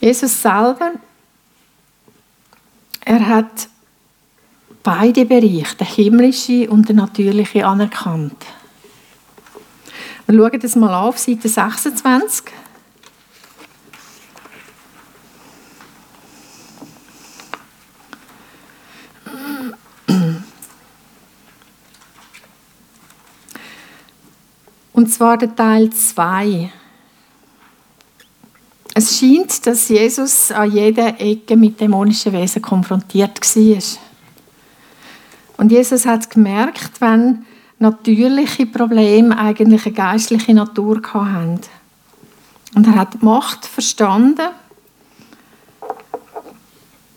Jesus 0.00 0.40
selber, 0.40 0.92
er 3.04 3.26
hat 3.26 3.68
beide 4.84 5.24
Bereiche, 5.24 5.74
den 5.74 5.86
himmlischen 5.88 6.68
und 6.68 6.88
den 6.88 6.94
natürlichen, 6.94 7.64
anerkannt. 7.64 8.46
Wir 10.28 10.38
schauen 10.38 10.60
das 10.60 10.76
mal 10.76 10.94
auf, 10.94 11.18
Seite 11.18 11.48
26. 11.48 12.52
Und 25.08 25.12
zwar 25.14 25.38
der 25.38 25.56
Teil 25.56 25.88
2. 25.88 26.70
Es 28.92 29.18
scheint, 29.18 29.66
dass 29.66 29.88
Jesus 29.88 30.52
an 30.52 30.70
jeder 30.70 31.18
Ecke 31.18 31.56
mit 31.56 31.80
dämonischen 31.80 32.34
Wesen 32.34 32.60
konfrontiert 32.60 33.40
war. 33.40 33.82
Und 35.56 35.72
Jesus 35.72 36.04
hat 36.04 36.28
gemerkt, 36.28 37.00
wenn 37.00 37.46
natürliche 37.78 38.66
Probleme 38.66 39.38
eigentlich 39.38 39.86
eine 39.86 39.94
geistliche 39.94 40.52
Natur 40.52 41.00
haben. 41.14 41.58
Und 42.74 42.86
er 42.86 42.94
hat 42.94 43.14
die 43.14 43.24
Macht 43.24 43.64
verstanden 43.64 44.48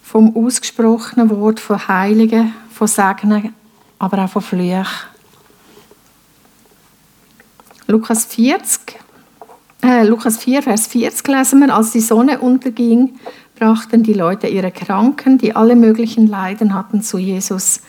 vom 0.02 0.34
ausgesprochenen 0.34 1.30
Wort 1.30 1.60
von 1.60 1.90
Heiligen, 1.90 2.54
von 2.72 2.88
Segnen, 2.88 3.54
aber 4.00 4.24
auch 4.24 4.30
von 4.30 4.42
Flüchen. 4.42 5.11
Lukas 7.92 8.24
40, 8.24 9.00
äh, 9.84 10.04
Lukas 10.06 10.38
4, 10.38 10.64
Vers 10.64 10.88
40 10.88 11.28
lesen 11.28 11.60
wir, 11.60 11.76
als 11.76 11.92
die 11.92 12.00
Sonne 12.00 12.40
unterging, 12.40 13.20
brachten 13.60 14.02
die 14.02 14.14
Leute 14.14 14.48
ihre 14.48 14.72
Kranken, 14.72 15.38
die 15.38 15.58
alle 15.58 15.76
möglichen 15.76 16.26
Leiden 16.26 16.74
hatten, 16.74 17.02
zu 17.02 17.18
Jesus. 17.18 17.82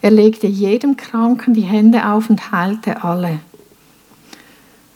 Er 0.00 0.12
legte 0.12 0.46
jedem 0.46 0.96
Kranken 0.96 1.52
die 1.52 1.60
Hände 1.60 2.06
auf 2.06 2.30
und 2.30 2.52
heilte 2.52 3.04
alle. 3.04 3.40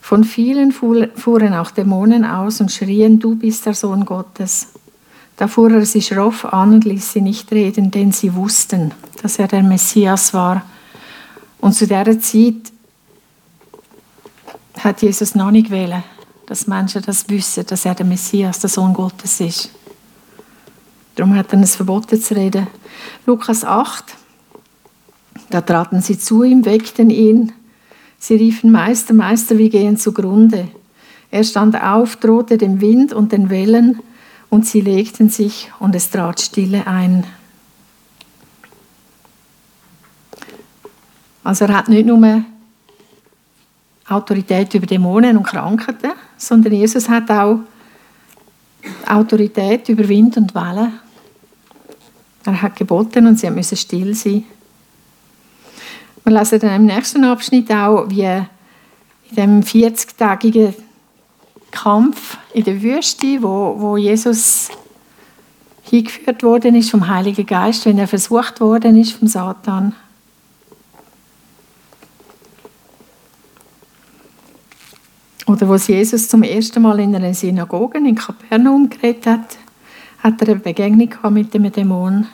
Von 0.01 0.25
vielen 0.25 0.73
fuhren 0.73 1.53
auch 1.53 1.71
Dämonen 1.71 2.25
aus 2.25 2.63
und 2.63 2.73
schrien, 2.73 3.21
du 3.21 3.37
bist 3.37 3.67
der 3.67 3.75
Sohn 3.75 4.07
Gottes. 4.07 4.69
Da 5.37 5.47
fuhr 5.47 5.73
er 5.73 5.85
sie 5.85 6.01
schroff 6.01 6.47
an 6.47 6.73
und 6.73 6.85
ließ 6.87 7.13
sie 7.13 7.21
nicht 7.21 7.53
reden, 7.53 7.91
denn 7.91 8.13
sie 8.13 8.35
wussten, 8.35 8.93
dass 9.21 9.39
er 9.39 9.47
der 9.49 9.63
Messias 9.63 10.33
war. 10.33 10.63
Und 11.61 11.75
zu 11.75 11.87
der 11.87 12.19
Zeit 12.19 12.74
hat 14.85 15.03
Jesus 15.03 15.35
noch 15.35 15.51
nicht 15.51 15.71
wählen, 15.71 16.03
dass 16.47 16.67
Menschen 16.67 17.03
das 17.03 17.29
wissen, 17.29 17.65
dass 17.67 17.87
er 17.87 17.95
der 17.95 18.07
Messias, 18.07 18.61
der 18.61 18.71
Sohn 18.71 18.93
Gottes 18.93 19.41
ist. 19.41 19.71
Darum 21.15 21.35
hat 21.35 21.53
er 21.53 21.61
es 21.63 21.77
verboten 21.77 22.21
zu 22.21 22.35
reden. 22.35 22.67
Lukas 23.25 23.65
8, 23.65 24.05
da 25.51 25.61
traten 25.61 26.03
sie 26.03 26.19
zu 26.19 26.43
ihm, 26.43 26.65
weckten 26.65 27.11
ihn. 27.11 27.53
Sie 28.19 28.35
riefen 28.35 28.71
Meister, 28.71 29.15
Meister, 29.15 29.59
wir 29.59 29.71
gehen 29.71 29.97
zugrunde. 29.97 30.69
Er 31.31 31.45
stand 31.45 31.81
auf, 31.81 32.17
drohte 32.17 32.59
dem 32.59 32.81
Wind 32.81 33.13
und 33.13 33.33
den 33.33 33.51
Wellen, 33.51 34.01
und 34.51 34.67
sie 34.67 34.81
legten 34.81 35.31
sich, 35.31 35.73
und 35.81 35.95
es 35.95 36.11
trat 36.11 36.41
Stille 36.41 36.87
ein. 36.87 37.25
Also 41.43 41.65
er 41.65 41.77
hat 41.77 41.89
nicht 41.89 42.07
nur 42.07 42.45
Autorität 44.09 44.75
über 44.75 44.87
Dämonen 44.87 45.37
und 45.37 45.45
Krankheiten, 45.45 46.13
sondern 46.37 46.73
Jesus 46.73 47.09
hat 47.09 47.31
auch 47.31 47.61
Autorität 49.07 49.89
über 49.89 50.07
Wind 50.09 50.37
und 50.37 50.55
Wellen. 50.55 51.01
Er 52.45 52.63
hat 52.63 52.77
geboten 52.77 53.27
und 53.27 53.39
sie 53.39 53.51
müssen 53.51 53.77
still 53.77 54.15
sein. 54.15 54.45
Wir 56.25 56.39
lesen 56.39 56.61
dann 56.61 56.77
im 56.77 56.87
nächsten 56.87 57.25
Abschnitt 57.25 57.71
auch, 57.71 58.09
wie 58.09 58.23
in 58.23 58.47
dem 59.37 59.61
40-tägigen 59.63 60.75
Kampf 61.71 62.39
in 62.53 62.65
der 62.65 62.83
Wüste, 62.83 63.43
wo, 63.43 63.75
wo 63.79 63.97
Jesus 63.97 64.69
hingeführt 65.83 66.43
worden 66.43 66.75
ist 66.75 66.91
vom 66.91 67.09
Heiligen 67.09 67.47
Geist, 67.47 67.85
wenn 67.87 67.99
er 67.99 68.09
versucht 68.09 68.61
worden 68.61 68.97
ist 68.97 69.13
vom 69.13 69.29
Satan. 69.29 69.95
Oder 75.55 75.69
wo 75.69 75.77
Jesus 75.77 76.29
zum 76.29 76.43
ersten 76.43 76.83
Mal 76.83 76.99
in 76.99 77.15
einer 77.15 77.33
Synagoge 77.33 77.99
in 77.99 78.17
Kapernaum 78.17 78.91
geredet 78.91 79.25
hat, 79.25 79.57
hat 80.19 80.43
er 80.43 80.49
eine 80.49 80.57
Begegnung 80.57 81.09
mit 81.31 81.55
dem 81.55 81.71
Dämon. 81.71 82.27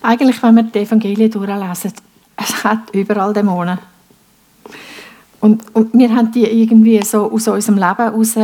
Eigentlich, 0.00 0.42
wenn 0.42 0.56
wir 0.56 0.62
die 0.62 0.78
Evangelien 0.78 1.30
durchlesen, 1.30 1.92
es 2.34 2.64
hat 2.64 2.94
überall 2.94 3.34
Dämonen. 3.34 3.78
Und, 5.40 5.62
und 5.74 5.92
wir 5.92 6.16
haben 6.16 6.32
die 6.32 6.44
irgendwie 6.44 7.02
so 7.04 7.30
aus 7.30 7.46
unserem 7.46 7.76
Leben 7.76 7.96
heraus 7.96 8.36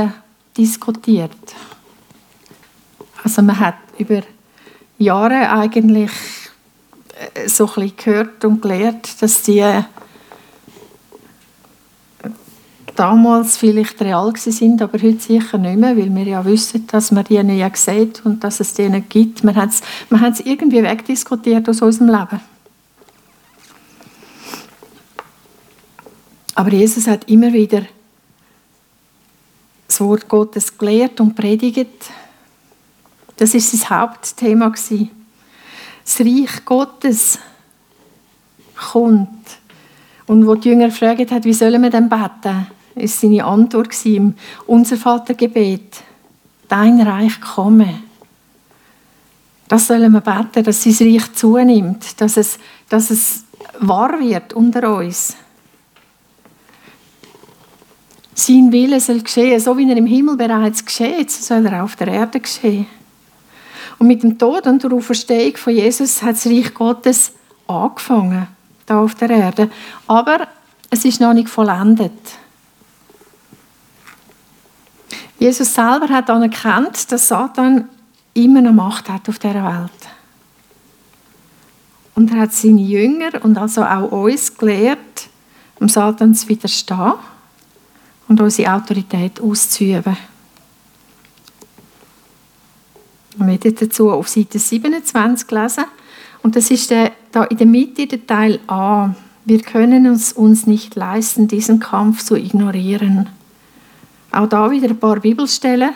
diskutiert. 0.54 1.54
Also 3.22 3.40
man 3.40 3.58
hat 3.58 3.76
über 3.96 4.20
Jahre 4.98 5.50
eigentlich 5.50 6.12
äh, 7.34 7.48
so 7.48 7.66
ein 7.66 7.74
bisschen 7.76 7.96
gehört 7.96 8.44
und 8.44 8.60
gelernt, 8.60 9.22
dass 9.22 9.40
die 9.40 9.64
damals 12.96 13.56
vielleicht 13.56 14.00
real 14.00 14.32
sind, 14.36 14.80
aber 14.80 15.00
heute 15.00 15.18
sicher 15.18 15.58
nicht 15.58 15.78
mehr, 15.78 15.96
weil 15.96 16.14
wir 16.14 16.24
ja 16.24 16.44
wissen, 16.44 16.86
dass 16.86 17.10
man 17.10 17.24
die 17.24 17.42
nicht 17.42 17.76
sieht 17.76 18.24
und 18.24 18.44
dass 18.44 18.60
es 18.60 18.74
die 18.74 18.88
nicht 18.88 19.10
gibt. 19.10 19.44
Man 19.44 19.56
hat 19.56 19.70
es 19.70 19.82
man 20.10 20.34
irgendwie 20.44 20.82
wegdiskutiert 20.82 21.68
aus 21.68 21.82
unserem 21.82 22.08
Leben. 22.08 22.40
Aber 26.54 26.70
Jesus 26.70 27.06
hat 27.06 27.28
immer 27.28 27.52
wieder 27.52 27.82
das 29.88 30.00
Wort 30.00 30.28
Gottes 30.28 30.76
gelehrt 30.78 31.20
und 31.20 31.34
predigt. 31.34 32.10
Das 33.36 33.54
ist 33.54 33.72
sein 33.72 33.90
Hauptthema 33.90 34.70
Das 34.70 36.20
Reich 36.20 36.64
Gottes 36.64 37.38
kommt. 38.92 39.28
Und 40.26 40.46
wo 40.46 40.54
die 40.54 40.70
Jünger 40.70 40.86
gefragt 40.86 41.30
hat, 41.30 41.44
wie 41.44 41.52
sollen 41.52 41.82
wir 41.82 41.90
denn 41.90 42.08
beten, 42.08 42.66
ist 42.94 43.20
seine 43.20 43.44
Antwort 43.44 43.94
im 44.04 44.34
Unser 44.66 44.96
Vatergebet: 44.96 46.02
Dein 46.68 47.00
Reich 47.00 47.40
komme. 47.40 48.02
Das 49.68 49.86
sollen 49.86 50.12
wir 50.12 50.20
beten, 50.20 50.62
dass 50.62 50.82
sein 50.82 51.08
Reich 51.08 51.32
zunimmt, 51.32 52.20
dass 52.20 52.36
es, 52.36 52.58
dass 52.88 53.10
es 53.10 53.44
wahr 53.80 54.20
wird 54.20 54.52
unter 54.52 54.96
uns. 54.96 55.36
Sein 58.34 58.72
Wille 58.72 59.00
soll 59.00 59.20
geschehen, 59.20 59.60
so 59.60 59.76
wie 59.78 59.88
er 59.88 59.96
im 59.96 60.06
Himmel 60.06 60.36
bereits 60.36 60.84
geschieht, 60.84 61.30
so 61.30 61.42
soll 61.42 61.66
er 61.66 61.84
auf 61.84 61.96
der 61.96 62.08
Erde 62.08 62.40
geschehen. 62.40 62.86
Und 63.98 64.08
mit 64.08 64.22
dem 64.22 64.38
Tod 64.38 64.66
und 64.66 64.82
der 64.82 64.92
Auferstehung 64.92 65.56
von 65.56 65.72
Jesus 65.72 66.22
hat 66.22 66.34
das 66.34 66.46
Reich 66.46 66.74
Gottes 66.74 67.32
angefangen, 67.66 68.48
da 68.86 69.00
auf 69.00 69.14
der 69.14 69.30
Erde. 69.30 69.70
Aber 70.06 70.48
es 70.90 71.04
ist 71.04 71.20
noch 71.20 71.32
nicht 71.32 71.48
vollendet. 71.48 72.12
Jesus 75.44 75.74
selber 75.74 76.08
hat 76.08 76.30
anerkannt, 76.30 77.12
dass 77.12 77.28
Satan 77.28 77.90
immer 78.32 78.60
eine 78.60 78.72
Macht 78.72 79.10
hat 79.10 79.28
auf 79.28 79.38
der 79.38 79.56
Welt. 79.56 79.90
Und 82.14 82.32
er 82.32 82.40
hat 82.40 82.54
seine 82.54 82.80
Jünger 82.80 83.44
und 83.44 83.58
also 83.58 83.84
auch 83.84 84.10
uns 84.10 84.56
gelehrt, 84.56 85.28
um 85.78 85.90
Satan 85.90 86.34
zu 86.34 86.48
widerstehen 86.48 87.12
und 88.26 88.40
unsere 88.40 88.72
Autorität 88.72 89.38
auszuüben. 89.38 90.16
Wir 93.36 93.46
werden 93.46 93.76
dazu 93.78 94.12
auf 94.12 94.30
Seite 94.30 94.58
27 94.58 95.50
lesen. 95.50 95.84
Und 96.42 96.56
das 96.56 96.70
ist 96.70 96.88
der, 96.88 97.12
da 97.32 97.44
in 97.44 97.58
der 97.58 97.66
Mitte 97.66 98.06
der 98.06 98.26
Teil 98.26 98.60
A. 98.66 99.14
Wir 99.44 99.60
können 99.60 100.06
es 100.06 100.32
uns 100.32 100.66
nicht 100.66 100.94
leisten, 100.94 101.48
diesen 101.48 101.80
Kampf 101.80 102.24
zu 102.24 102.34
ignorieren. 102.34 103.28
Auch 104.34 104.48
da 104.48 104.68
wieder 104.72 104.88
ein 104.88 104.98
paar 104.98 105.20
Bibelstellen. 105.20 105.92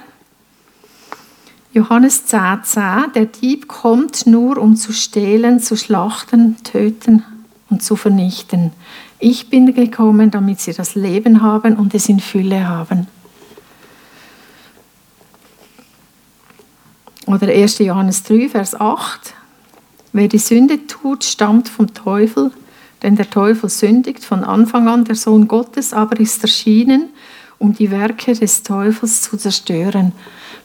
Johannes 1.73 2.27
10, 2.27 2.63
10. 2.63 2.83
Der 3.17 3.27
Dieb 3.27 3.67
kommt 3.67 4.29
nur, 4.29 4.59
um 4.59 4.77
zu 4.77 4.93
stehlen, 4.93 5.59
zu 5.59 5.77
schlachten, 5.77 6.57
töten 6.63 7.25
und 7.69 7.83
zu 7.83 7.97
vernichten. 7.97 8.71
Ich 9.19 9.51
bin 9.51 9.75
gekommen, 9.75 10.31
damit 10.31 10.61
sie 10.61 10.73
das 10.73 10.95
Leben 10.95 11.43
haben 11.43 11.75
und 11.77 11.95
es 11.95 12.09
in 12.09 12.21
Fülle 12.21 12.69
haben. 12.69 13.09
Oder 17.27 17.49
1. 17.49 17.81
Johannes 17.81 18.23
3, 18.23 18.51
Vers 18.51 18.81
8. 18.81 19.35
Wer 20.13 20.29
die 20.29 20.39
Sünde 20.39 20.87
tut, 20.87 21.25
stammt 21.25 21.69
vom 21.69 21.93
Teufel, 21.93 22.53
denn 23.03 23.17
der 23.17 23.29
Teufel 23.29 23.69
sündigt 23.69 24.25
von 24.25 24.45
Anfang 24.45 24.87
an, 24.87 25.05
der 25.05 25.17
Sohn 25.17 25.49
Gottes 25.49 25.93
aber 25.93 26.21
ist 26.21 26.41
erschienen, 26.43 27.09
um 27.59 27.73
die 27.73 27.91
Werke 27.91 28.35
des 28.35 28.63
Teufels 28.63 29.23
zu 29.23 29.37
zerstören. 29.37 30.13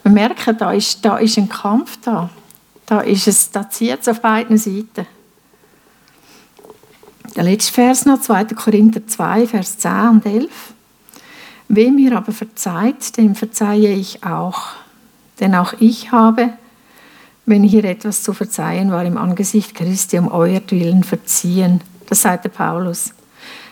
Wir 0.02 0.12
merken, 0.12 0.56
da 0.56 0.72
ist, 0.72 1.04
da 1.04 1.16
ist 1.18 1.38
ein 1.38 1.48
Kampf 1.48 1.98
da. 2.02 2.30
Da, 2.86 3.00
ist 3.00 3.26
es, 3.26 3.50
da 3.50 3.68
zieht 3.68 4.00
es 4.00 4.08
auf 4.08 4.20
beiden 4.20 4.58
Seiten. 4.58 5.06
Der 7.34 7.44
letzte 7.44 7.72
Vers 7.72 8.04
noch, 8.04 8.20
2. 8.20 8.44
Korinther 8.54 9.06
2, 9.06 9.46
Vers 9.46 9.78
10 9.78 10.08
und 10.08 10.26
11. 10.26 10.50
Wem 11.68 11.98
ihr 11.98 12.16
aber 12.16 12.32
verzeiht, 12.32 13.16
dem 13.16 13.34
verzeihe 13.34 13.92
ich 13.92 14.22
auch. 14.24 14.72
Denn 15.40 15.54
auch 15.54 15.72
ich 15.80 16.12
habe, 16.12 16.50
wenn 17.46 17.62
hier 17.62 17.84
etwas 17.84 18.22
zu 18.22 18.32
verzeihen 18.32 18.92
war, 18.92 19.04
im 19.04 19.16
Angesicht 19.16 19.74
Christi 19.74 20.18
um 20.18 20.30
euertwillen 20.30 21.02
verziehen. 21.02 21.80
Das 22.06 22.22
sagt 22.22 22.44
der 22.44 22.50
Paulus. 22.50 23.14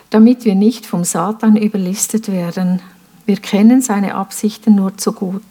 Damit 0.09 0.43
wir 0.43 0.55
nicht 0.55 0.85
vom 0.85 1.03
Satan 1.03 1.55
überlistet 1.55 2.31
werden. 2.31 2.81
Wir 3.25 3.37
kennen 3.37 3.81
seine 3.81 4.15
Absichten 4.15 4.75
nur 4.75 4.97
zu 4.97 5.13
gut. 5.13 5.41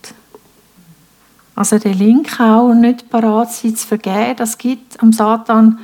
Also 1.55 1.79
der 1.79 1.95
Link 1.95 2.41
auch 2.41 2.73
nicht 2.73 3.11
parat 3.11 3.53
sein 3.53 3.77
zu 3.77 3.87
vergeben, 3.87 4.37
das 4.37 4.59
gibt 4.59 5.03
am 5.03 5.13
Satan 5.13 5.79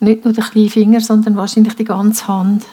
nicht 0.00 0.24
nur 0.24 0.32
den 0.32 0.44
kleinen 0.44 0.70
Finger, 0.70 1.00
sondern 1.00 1.36
wahrscheinlich 1.36 1.74
die 1.74 1.84
ganze 1.84 2.26
Hand. 2.26 2.64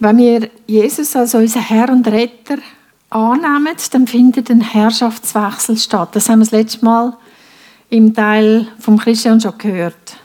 Wenn 0.00 0.18
wir 0.18 0.50
Jesus 0.66 1.16
als 1.16 1.34
unseren 1.34 1.62
Herr 1.62 1.88
und 1.88 2.06
Retter 2.08 2.58
annehmen, 3.08 3.74
dann 3.92 4.06
findet 4.06 4.50
ein 4.50 4.60
Herrschaftswechsel 4.60 5.78
statt. 5.78 6.10
Das 6.12 6.28
haben 6.28 6.40
wir 6.40 6.44
das 6.44 6.52
letzte 6.52 6.84
Mal 6.84 7.16
im 7.94 8.12
Teil 8.12 8.66
vom 8.78 8.98
Christian 8.98 9.40
schon 9.40 9.56
gehört. 9.56 10.16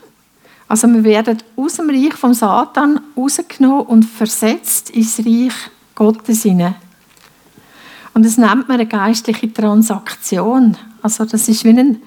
Also 0.67 0.87
wir 0.87 1.03
werden 1.03 1.37
aus 1.55 1.75
dem 1.75 1.89
Reich 1.89 2.13
vom 2.13 2.33
Satan 2.33 2.99
rausgenommen 3.15 3.85
und 3.85 4.03
versetzt 4.03 4.89
ins 4.89 5.19
Reich 5.19 5.53
Gottes 5.95 6.43
hinein. 6.43 6.75
Und 8.13 8.25
das 8.25 8.37
nennt 8.37 8.67
man 8.67 8.79
eine 8.79 8.87
geistliche 8.87 9.51
Transaktion. 9.53 10.77
Also 11.01 11.25
das 11.25 11.47
ist 11.47 11.63
wie 11.63 11.69
ein 11.69 12.01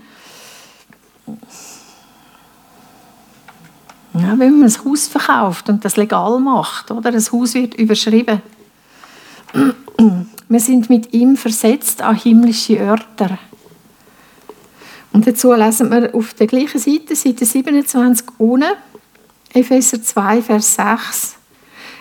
ja, 4.14 4.38
wenn 4.38 4.59
man 4.59 4.68
ein 4.68 4.85
Haus 4.85 5.07
verkauft 5.07 5.68
und 5.68 5.85
das 5.85 5.96
legal 5.96 6.38
macht, 6.40 6.90
oder? 6.90 7.11
Das 7.12 7.33
Haus 7.33 7.55
wird 7.55 7.75
überschrieben. 7.75 8.42
Wir 10.48 10.61
sind 10.61 10.90
mit 10.90 11.14
ihm 11.14 11.37
versetzt 11.37 12.03
an 12.03 12.16
himmlische 12.16 12.79
Örter. 12.79 13.38
Und 15.12 15.27
dazu 15.27 15.53
lesen 15.53 15.90
wir 15.90 16.14
auf 16.14 16.35
der 16.35 16.46
gleichen 16.46 16.79
Seite, 16.79 17.14
Seite 17.14 17.44
27 17.44 18.27
unten, 18.38 18.72
Epheser 19.53 20.03
2, 20.03 20.42
Vers 20.42 20.75
6. 20.77 21.37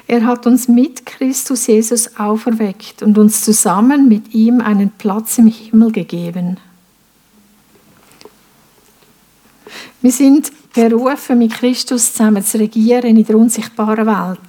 Er 0.08 0.26
hat 0.26 0.46
uns 0.48 0.68
mit 0.68 1.06
Christus 1.06 1.68
Jesus 1.68 2.18
auferweckt 2.18 3.02
und 3.04 3.18
uns 3.18 3.44
zusammen 3.44 4.08
mit 4.08 4.34
ihm 4.34 4.62
einen 4.62 4.92
Platz 4.92 5.38
im 5.38 5.48
Himmel 5.48 5.92
gegeben. 5.92 6.58
Wir 10.02 10.12
sind 10.12 10.52
berufen, 10.74 11.38
mit 11.38 11.54
Christus 11.54 12.14
zusammen 12.14 12.44
zu 12.44 12.58
regieren 12.58 13.18
in 13.18 13.26
der 13.26 13.38
unsichtbaren 13.38 14.08
Welt. 14.08 14.40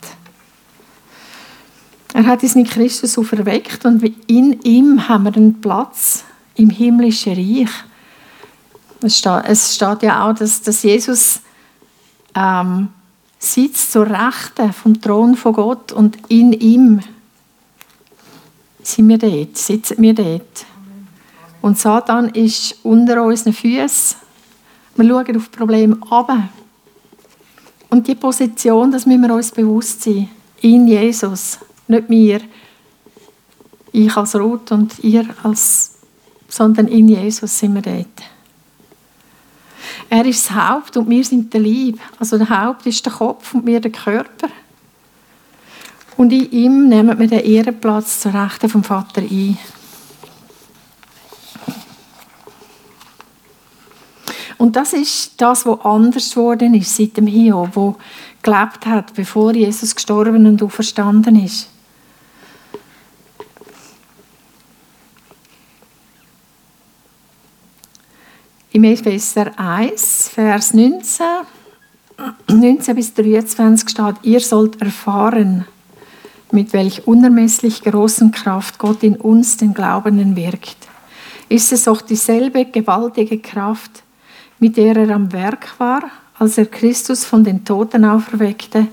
Er 2.15 2.27
hat 2.27 2.43
uns 2.43 2.55
mit 2.55 2.71
Christus 2.71 3.19
auferweckt 3.19 3.85
und 3.85 4.03
in 4.27 4.61
ihm 4.63 5.09
haben 5.09 5.25
wir 5.25 5.37
einen 5.37 5.61
Platz 5.61 6.25
im 6.57 6.71
himmlischen 6.71 7.35
Reich. 7.35 7.71
Es 9.03 9.19
steht, 9.19 9.43
es 9.47 9.75
steht 9.75 10.03
ja 10.03 10.29
auch, 10.29 10.35
dass, 10.35 10.63
dass 10.63 10.83
Jesus 10.83 11.41
ähm, 12.35 12.89
sitzt 13.39 13.93
zur 13.93 14.07
Rechten 14.09 14.73
vom 14.73 15.01
Thron 15.01 15.37
von 15.37 15.53
Gott 15.53 15.93
und 15.93 16.19
in 16.29 16.53
ihm 16.53 17.01
sind 18.83 19.09
wir 19.09 19.19
dort, 19.19 19.57
sitzen 19.57 19.97
wir 19.99 20.15
dort. 20.15 20.67
Und 21.61 21.79
Satan 21.79 22.29
ist 22.31 22.77
unter 22.83 23.23
unseren 23.23 23.53
Füßen. 23.53 24.17
Wir 24.97 25.09
schauen 25.09 25.37
auf 25.37 25.51
Probleme 25.51 25.97
ab. 26.11 26.31
Und 27.89 28.09
die 28.09 28.15
Position, 28.15 28.91
das 28.91 29.07
müssen 29.07 29.23
wir 29.23 29.35
uns 29.35 29.51
bewusst 29.51 30.03
sein. 30.03 30.29
In 30.61 30.89
Jesus, 30.89 31.59
nicht 31.87 32.09
mir. 32.09 32.41
Ich 33.93 34.17
als 34.17 34.35
Ruth 34.35 34.73
und 34.73 34.99
ihr 35.05 35.27
als, 35.43 35.99
sondern 36.49 36.89
in 36.89 37.09
Jesus 37.09 37.59
sind 37.59 37.75
wir 37.75 37.83
dort. 37.83 38.32
Er 40.13 40.27
ist 40.27 40.51
das 40.51 40.55
Haupt 40.55 40.95
und 40.99 41.09
wir 41.09 41.25
sind 41.25 41.55
der 41.55 41.63
Leib. 41.63 41.99
Also 42.19 42.37
der 42.37 42.51
Haupt 42.51 42.85
ist 42.85 43.03
der 43.07 43.15
Kopf 43.15 43.55
und 43.55 43.65
wir 43.65 43.81
der 43.81 43.91
Körper. 43.91 44.49
Und 46.19 46.31
in 46.35 46.51
ihm 46.51 46.89
nehmen 46.91 47.19
wir 47.19 47.27
den 47.27 47.41
Ehrenplatz 47.41 48.21
zur 48.21 48.35
Rechten 48.35 48.69
vom 48.69 48.85
Vater 48.85 49.23
ein. 49.23 49.57
Und 54.59 54.77
das 54.77 54.93
ist 54.93 55.33
das, 55.41 55.65
was 55.65 55.81
anders 55.81 56.29
geworden 56.29 56.75
ist 56.75 56.95
seit 56.95 57.17
dem 57.17 57.27
Hiob, 57.27 57.71
wo 57.73 57.97
gelebt 58.43 58.85
hat, 58.85 59.15
bevor 59.15 59.55
Jesus 59.55 59.95
gestorben 59.95 60.45
und 60.45 60.63
auferstanden 60.63 61.43
ist. 61.43 61.72
Im 68.75 68.85
Epheser 68.85 69.51
1, 69.59 70.31
Vers 70.33 70.73
19, 70.73 71.27
19 72.49 72.95
bis 72.95 73.13
23 73.13 73.87
steht, 73.87 74.15
ihr 74.23 74.41
sollt 74.41 74.81
erfahren, 74.81 75.67
mit 76.53 76.73
welch 76.73 77.07
unermesslich 77.07 77.83
großen 77.83 78.31
Kraft 78.31 78.79
Gott 78.79 79.03
in 79.03 79.17
uns, 79.17 79.59
den 79.59 79.75
Glaubenden, 79.75 80.37
wirkt. 80.37 80.79
Ist 81.51 81.71
es 81.73 81.87
auch 81.87 82.01
dieselbe 82.01 82.65
gewaltige 82.65 83.41
Kraft, 83.41 84.05
mit 84.59 84.79
der 84.79 84.97
er 84.97 85.11
am 85.11 85.35
Werk 85.35 85.79
war, 85.79 86.05
als 86.39 86.57
er 86.57 86.65
Christus 86.65 87.27
von 87.27 87.45
den 87.45 87.67
Toten 87.67 88.07
auferweckte 88.07 88.87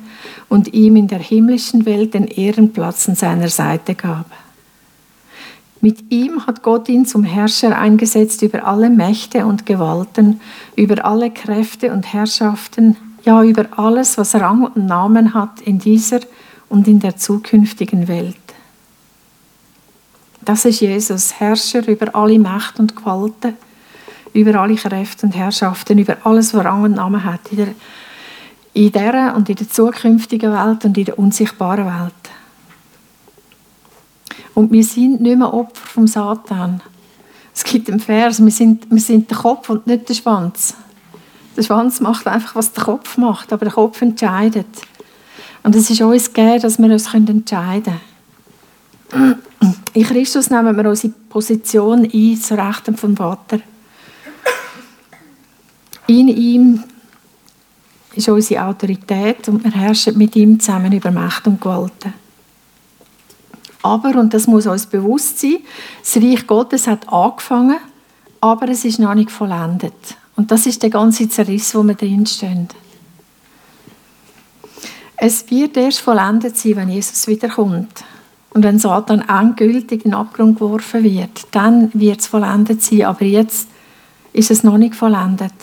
und 0.50 0.74
ihm 0.74 0.98
in 0.98 1.08
der 1.08 1.20
himmlischen 1.20 1.86
Welt 1.86 2.16
den 2.16 2.28
Ehrenplatz 2.28 3.08
an 3.08 3.16
seiner 3.16 3.48
Seite 3.48 3.96
gab. 3.96 4.30
Mit 5.82 6.12
ihm 6.12 6.46
hat 6.46 6.62
Gott 6.62 6.90
ihn 6.90 7.06
zum 7.06 7.24
Herrscher 7.24 7.78
eingesetzt 7.78 8.42
über 8.42 8.66
alle 8.66 8.90
Mächte 8.90 9.46
und 9.46 9.66
Gewalten, 9.66 10.42
über 10.76 11.06
alle 11.06 11.32
Kräfte 11.32 11.94
und 11.94 12.12
Herrschaften, 12.12 12.98
ja 13.24 13.44
über 13.44 13.66
alles, 13.78 14.18
was 14.18 14.36
Rang 14.36 14.64
und 14.64 14.86
Namen 14.86 15.34
hat 15.34 15.62
in 15.62 15.80
dieser 15.80 16.20
und 16.68 16.88
in 16.88 17.00
der 17.00 17.16
zukünftigen 17.18 18.08
Welt. 18.08 18.36
Das 20.42 20.66
ist 20.66 20.82
Jesus, 20.82 21.40
Herrscher 21.40 21.88
über 21.88 22.14
alle 22.16 22.40
Macht 22.40 22.80
und 22.80 22.96
Gewalten, 22.96 23.54
über 24.34 24.60
alle 24.60 24.76
Kräfte 24.76 25.26
und 25.26 25.36
Herrschaften, 25.36 25.98
über 25.98 26.18
alles, 26.24 26.54
was 26.54 26.66
Rang 26.66 26.84
und 26.84 26.96
Namen 26.96 27.24
hat, 27.24 27.42
in 27.52 27.76
in 28.74 28.92
dieser 28.92 29.36
und 29.36 29.50
in 29.50 29.56
der 29.56 29.70
zukünftigen 29.70 30.52
Welt 30.54 30.86
und 30.86 30.98
in 30.98 31.06
der 31.06 31.20
unsichtbaren 31.20 31.86
Welt. 31.86 32.14
Und 34.60 34.74
wir 34.74 34.84
sind 34.84 35.22
nicht 35.22 35.38
mehr 35.38 35.54
Opfer 35.54 35.88
vom 35.88 36.06
Satan. 36.06 36.82
Es 37.56 37.64
gibt 37.64 37.90
einen 37.90 38.02
Vers, 38.02 38.44
wir 38.44 38.52
sind, 38.52 38.92
wir 38.92 39.00
sind 39.00 39.32
der 39.32 39.38
Kopf 39.38 39.70
und 39.70 39.88
nicht 39.88 40.10
der 40.10 40.14
Schwanz. 40.14 40.74
Der 41.56 41.64
Schwanz 41.64 42.02
macht 42.02 42.28
einfach, 42.28 42.56
was 42.56 42.74
der 42.74 42.84
Kopf 42.84 43.16
macht, 43.16 43.54
aber 43.54 43.64
der 43.64 43.74
Kopf 43.74 44.02
entscheidet. 44.02 44.68
Und 45.64 45.78
es 45.78 45.90
ist 45.90 46.02
uns 46.02 46.34
gegeben, 46.34 46.62
dass 46.62 46.78
wir 46.78 46.92
uns 46.92 47.14
entscheiden 47.14 48.02
können. 49.10 49.36
In 49.94 50.04
Christus 50.04 50.50
nehmen 50.50 50.76
wir 50.76 50.90
unsere 50.90 51.14
Position 51.30 52.04
ein, 52.14 52.36
zu 52.36 52.58
Rechten 52.58 52.98
vom 52.98 53.16
Vater. 53.16 53.62
In 56.08 56.28
ihm 56.28 56.84
ist 58.14 58.28
unsere 58.28 58.66
Autorität 58.66 59.48
und 59.48 59.64
wir 59.64 59.72
herrschen 59.72 60.18
mit 60.18 60.36
ihm 60.36 60.60
zusammen 60.60 60.92
über 60.92 61.12
Macht 61.12 61.48
und 61.48 61.62
Gewalten. 61.62 62.14
Aber, 63.82 64.20
und 64.20 64.34
das 64.34 64.48
muss 64.48 64.68
uns 64.68 64.86
bewusst 64.86 65.40
sein, 65.40 65.60
das 66.02 66.18
Reich 66.18 66.46
Gottes 66.46 66.88
hat 66.88 67.08
angefangen, 67.12 67.78
aber 68.42 68.70
es 68.70 68.86
ist 68.86 69.00
noch 69.00 69.14
nicht 69.14 69.32
vollendet. 69.32 69.94
Und 70.36 70.52
das 70.52 70.66
ist 70.66 70.84
der 70.84 70.90
ganze 70.90 71.28
Zerriss, 71.30 71.76
wo 71.76 71.84
wir 71.84 71.96
drinstehen. 71.96 72.70
Es 75.18 75.50
wird 75.52 75.76
erst 75.76 76.00
vollendet 76.00 76.56
sein, 76.56 76.78
wenn 76.78 76.90
Jesus 76.90 77.28
wiederkommt. 77.28 78.06
Und 78.52 78.64
wenn 78.64 78.80
Satan 78.80 79.22
endgültig 79.28 80.06
in 80.06 80.12
den 80.12 80.14
Abgrund 80.14 80.60
geworfen 80.60 81.04
wird, 81.04 81.48
dann 81.52 81.92
wird 81.94 82.22
es 82.22 82.28
vollendet 82.28 82.82
sein. 82.82 83.04
Aber 83.04 83.26
jetzt 83.26 83.68
ist 84.32 84.50
es 84.50 84.64
noch 84.64 84.78
nicht 84.78 84.96
vollendet. 84.96 85.54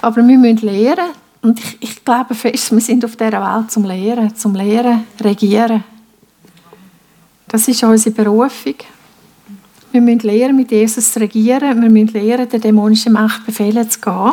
Aber 0.00 0.16
wir 0.16 0.38
müssen 0.38 0.66
lernen, 0.66 1.10
und 1.42 1.58
ich, 1.58 1.76
ich 1.80 2.04
glaube 2.04 2.34
fest, 2.34 2.70
wir 2.72 2.80
sind 2.80 3.04
auf 3.04 3.16
dieser 3.16 3.32
Welt 3.32 3.70
zum 3.70 3.84
Lehren, 3.84 4.34
zum 4.34 4.54
Lehren, 4.54 5.04
regieren. 5.20 5.82
Das 7.48 7.66
ist 7.66 7.82
unsere 7.82 8.14
Berufung. 8.14 8.76
Wir 9.90 10.00
müssen 10.00 10.20
lernen, 10.20 10.56
mit 10.56 10.70
Jesus 10.70 11.12
zu 11.12 11.20
regieren. 11.20 11.82
Wir 11.82 11.90
müssen 11.90 12.14
lernen, 12.14 12.48
der 12.48 12.60
dämonischen 12.60 13.12
Macht 13.12 13.44
Befehle 13.44 13.86
zu 13.88 14.00
gehen. 14.00 14.32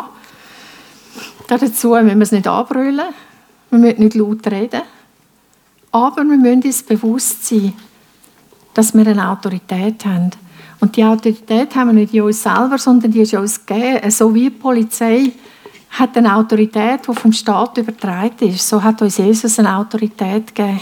Dazu 1.48 1.90
müssen 1.90 2.06
wir 2.06 2.22
es 2.22 2.32
nicht 2.32 2.46
anbrüllen. 2.46 3.08
Wir 3.70 3.78
müssen 3.78 4.02
nicht 4.02 4.14
laut 4.14 4.46
reden. 4.46 4.82
Aber 5.90 6.22
wir 6.22 6.36
müssen 6.36 6.62
uns 6.62 6.82
bewusst 6.84 7.44
sein, 7.44 7.72
dass 8.72 8.94
wir 8.94 9.06
eine 9.06 9.28
Autorität 9.28 10.06
haben. 10.06 10.30
Und 10.78 10.96
die 10.96 11.04
Autorität 11.04 11.74
haben 11.74 11.88
wir 11.88 11.94
nicht 11.94 12.14
in 12.14 12.22
uns 12.22 12.42
selber, 12.42 12.78
sondern 12.78 13.10
die 13.10 13.20
ist 13.20 13.34
uns 13.34 13.66
gegeben. 13.66 14.10
So 14.10 14.32
wie 14.32 14.44
die 14.44 14.50
Polizei 14.50 15.32
hat 16.00 16.16
eine 16.16 16.34
Autorität, 16.34 17.06
die 17.06 17.14
vom 17.14 17.32
Staat 17.32 17.78
übertragen 17.78 18.48
ist. 18.48 18.66
So 18.66 18.82
hat 18.82 19.02
uns 19.02 19.18
Jesus 19.18 19.58
eine 19.58 19.76
Autorität 19.76 20.54
gegeben. 20.54 20.80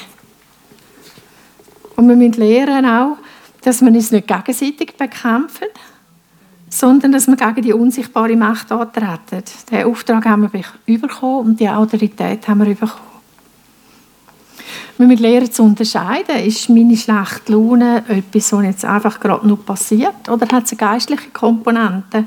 Und 1.96 2.08
wir 2.08 2.16
müssen 2.16 2.34
lernen 2.34 2.86
auch, 2.86 3.16
dass 3.62 3.82
wir 3.82 3.88
uns 3.88 4.12
nicht 4.12 4.28
gegenseitig 4.28 4.96
bekämpfen, 4.96 5.66
sondern 6.70 7.12
dass 7.12 7.26
wir 7.26 7.36
gegen 7.36 7.62
die 7.62 7.72
unsichtbare 7.72 8.36
Macht 8.36 8.70
antreten. 8.70 9.42
Den 9.70 9.86
Auftrag 9.86 10.24
haben 10.26 10.48
wir 10.52 10.98
bekommen 10.98 11.46
und 11.46 11.60
die 11.60 11.68
Autorität 11.68 12.46
haben 12.46 12.60
wir 12.60 12.74
bekommen. 12.74 12.92
Wir 14.96 15.06
müssen 15.06 15.22
lernen 15.22 15.50
zu 15.50 15.62
unterscheiden, 15.62 16.36
ist 16.44 16.68
meine 16.68 16.96
schlechte 16.96 17.52
Laune 17.52 18.04
etwas, 18.08 18.52
was 18.52 18.64
jetzt 18.64 18.84
einfach 18.84 19.18
gerade 19.20 19.46
nur 19.46 19.64
passiert, 19.64 20.28
oder 20.28 20.46
hat 20.48 20.64
es 20.64 20.72
eine 20.72 20.78
geistliche 20.78 21.30
Komponente? 21.30 22.24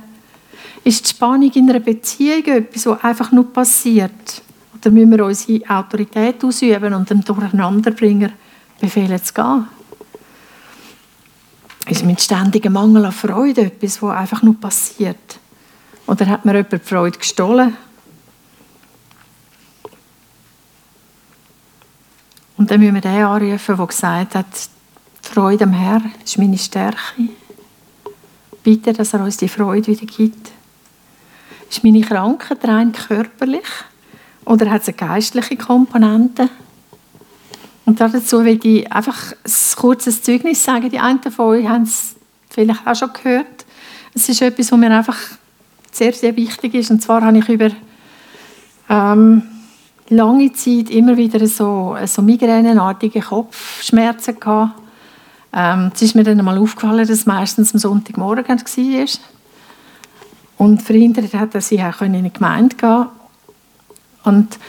Ist 0.84 1.06
die 1.06 1.10
Spannung 1.10 1.52
in 1.52 1.70
einer 1.70 1.80
Beziehung 1.80 2.44
etwas, 2.46 2.86
was 2.88 3.04
einfach 3.04 3.32
nur 3.32 3.52
passiert? 3.52 4.42
Oder 4.76 4.90
müssen 4.90 5.12
wir 5.12 5.26
unsere 5.26 5.70
Autorität 5.70 6.44
ausüben 6.44 6.94
und 6.94 7.10
dem 7.10 7.24
Durcheinanderbringer 7.24 8.32
befehlen 8.80 9.24
zu 9.24 9.34
gehen? 9.34 9.68
Ist 11.88 12.04
mit 12.04 12.22
ständigem 12.22 12.74
Mangel 12.74 13.06
an 13.06 13.12
Freude 13.12 13.62
etwas, 13.62 14.02
was 14.02 14.18
einfach 14.18 14.42
nur 14.42 14.60
passiert? 14.60 15.40
Oder 16.08 16.26
hat 16.28 16.46
mir 16.46 16.56
jemand 16.56 16.74
die 16.74 16.80
Freude 16.80 17.18
gestohlen? 17.18 17.78
Und 22.58 22.70
dann 22.70 22.80
müssen 22.80 22.96
wir 22.96 23.02
den 23.02 23.24
anrufen, 23.24 23.78
der 23.78 23.88
gesagt 23.88 24.36
hat, 24.36 24.46
die 25.26 25.30
Freude 25.30 25.64
am 25.64 25.74
Herrn 25.74 26.12
ist 26.24 26.38
meine 26.38 26.58
Stärke. 26.58 27.30
Bitte, 28.64 28.94
dass 28.94 29.14
er 29.14 29.24
uns 29.24 29.38
die 29.38 29.48
Freude 29.48 29.88
wieder 29.88 30.06
gibt. 30.06 30.52
Ist 31.72 31.86
meine 31.86 32.02
Krankheit 32.02 32.68
rein 32.68 32.92
körperlich 32.92 33.64
oder 34.44 34.70
hat 34.70 34.82
es 34.82 34.90
eine 34.90 34.98
geistliche 34.98 35.56
Komponente? 35.56 36.50
Und 37.86 38.02
dazu 38.02 38.44
will 38.44 38.60
ich 38.62 38.92
einfach 38.92 39.32
ein 39.32 39.78
kurzes 39.78 40.22
Zeugnis 40.22 40.62
sagen. 40.62 40.90
Die 40.90 41.00
einen 41.00 41.22
von 41.22 41.46
euch 41.46 41.66
haben 41.66 41.84
es 41.84 42.16
vielleicht 42.50 42.86
auch 42.86 42.96
schon 42.96 43.14
gehört. 43.14 43.66
Es 44.14 44.28
ist 44.28 44.42
etwas, 44.42 44.70
was 44.70 44.80
mir 44.80 44.92
einfach 44.92 45.18
sehr, 45.94 46.12
sehr 46.12 46.36
wichtig 46.36 46.74
ist. 46.74 46.92
Und 46.92 47.02
zwar 47.02 47.22
habe 47.22 47.38
ich 47.38 47.48
über 47.48 47.70
ähm, 48.90 49.44
lange 50.10 50.52
Zeit 50.52 50.90
immer 50.90 51.16
wieder 51.16 51.48
so, 51.48 51.96
so 52.06 52.22
migränenartige 52.22 53.22
Kopfschmerzen 53.22 54.38
gehabt. 54.38 54.78
Ähm, 55.54 55.92
es 55.96 56.02
ist 56.02 56.16
mir 56.16 56.26
dann 56.26 56.38
einmal 56.38 56.58
aufgefallen, 56.58 56.98
dass 56.98 57.10
es 57.10 57.26
meistens 57.26 57.74
am 57.74 57.80
Sonntagmorgen 57.80 58.60
war. 58.60 59.08
Und 60.58 60.82
verhindert 60.82 61.34
hat, 61.34 61.56
dass 61.56 61.72
ich 61.72 61.82
auch 61.82 62.02
in 62.02 62.16
eine 62.16 62.30
Gemeinde 62.30 62.76
gehen 62.76 62.90
konnte. 62.90 63.10
Und 64.24 64.60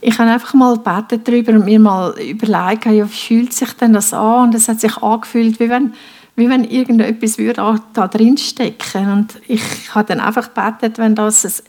ich 0.00 0.18
habe 0.18 0.30
einfach 0.30 0.54
mal 0.54 0.74
gebetet 0.74 1.28
darüber 1.28 1.52
und 1.52 1.64
mir 1.64 1.78
mal 1.78 2.18
überlegt, 2.18 2.86
wie 2.86 3.04
fühlt 3.04 3.52
sich 3.52 3.72
denn 3.74 3.92
das 3.92 4.12
an? 4.12 4.48
Und 4.48 4.54
es 4.54 4.68
hat 4.68 4.80
sich 4.80 4.96
angefühlt, 4.96 5.60
wie 5.60 5.68
wenn, 5.68 5.94
wie 6.34 6.48
wenn 6.48 6.64
irgendetwas 6.64 7.38
würde 7.38 7.80
da 7.92 8.08
drin 8.08 8.36
stecken. 8.36 9.12
Und 9.12 9.40
ich 9.46 9.62
habe 9.94 10.08
dann 10.08 10.20
einfach 10.20 10.52
gebetet, 10.52 10.98
wenn 10.98 11.14
das 11.14 11.62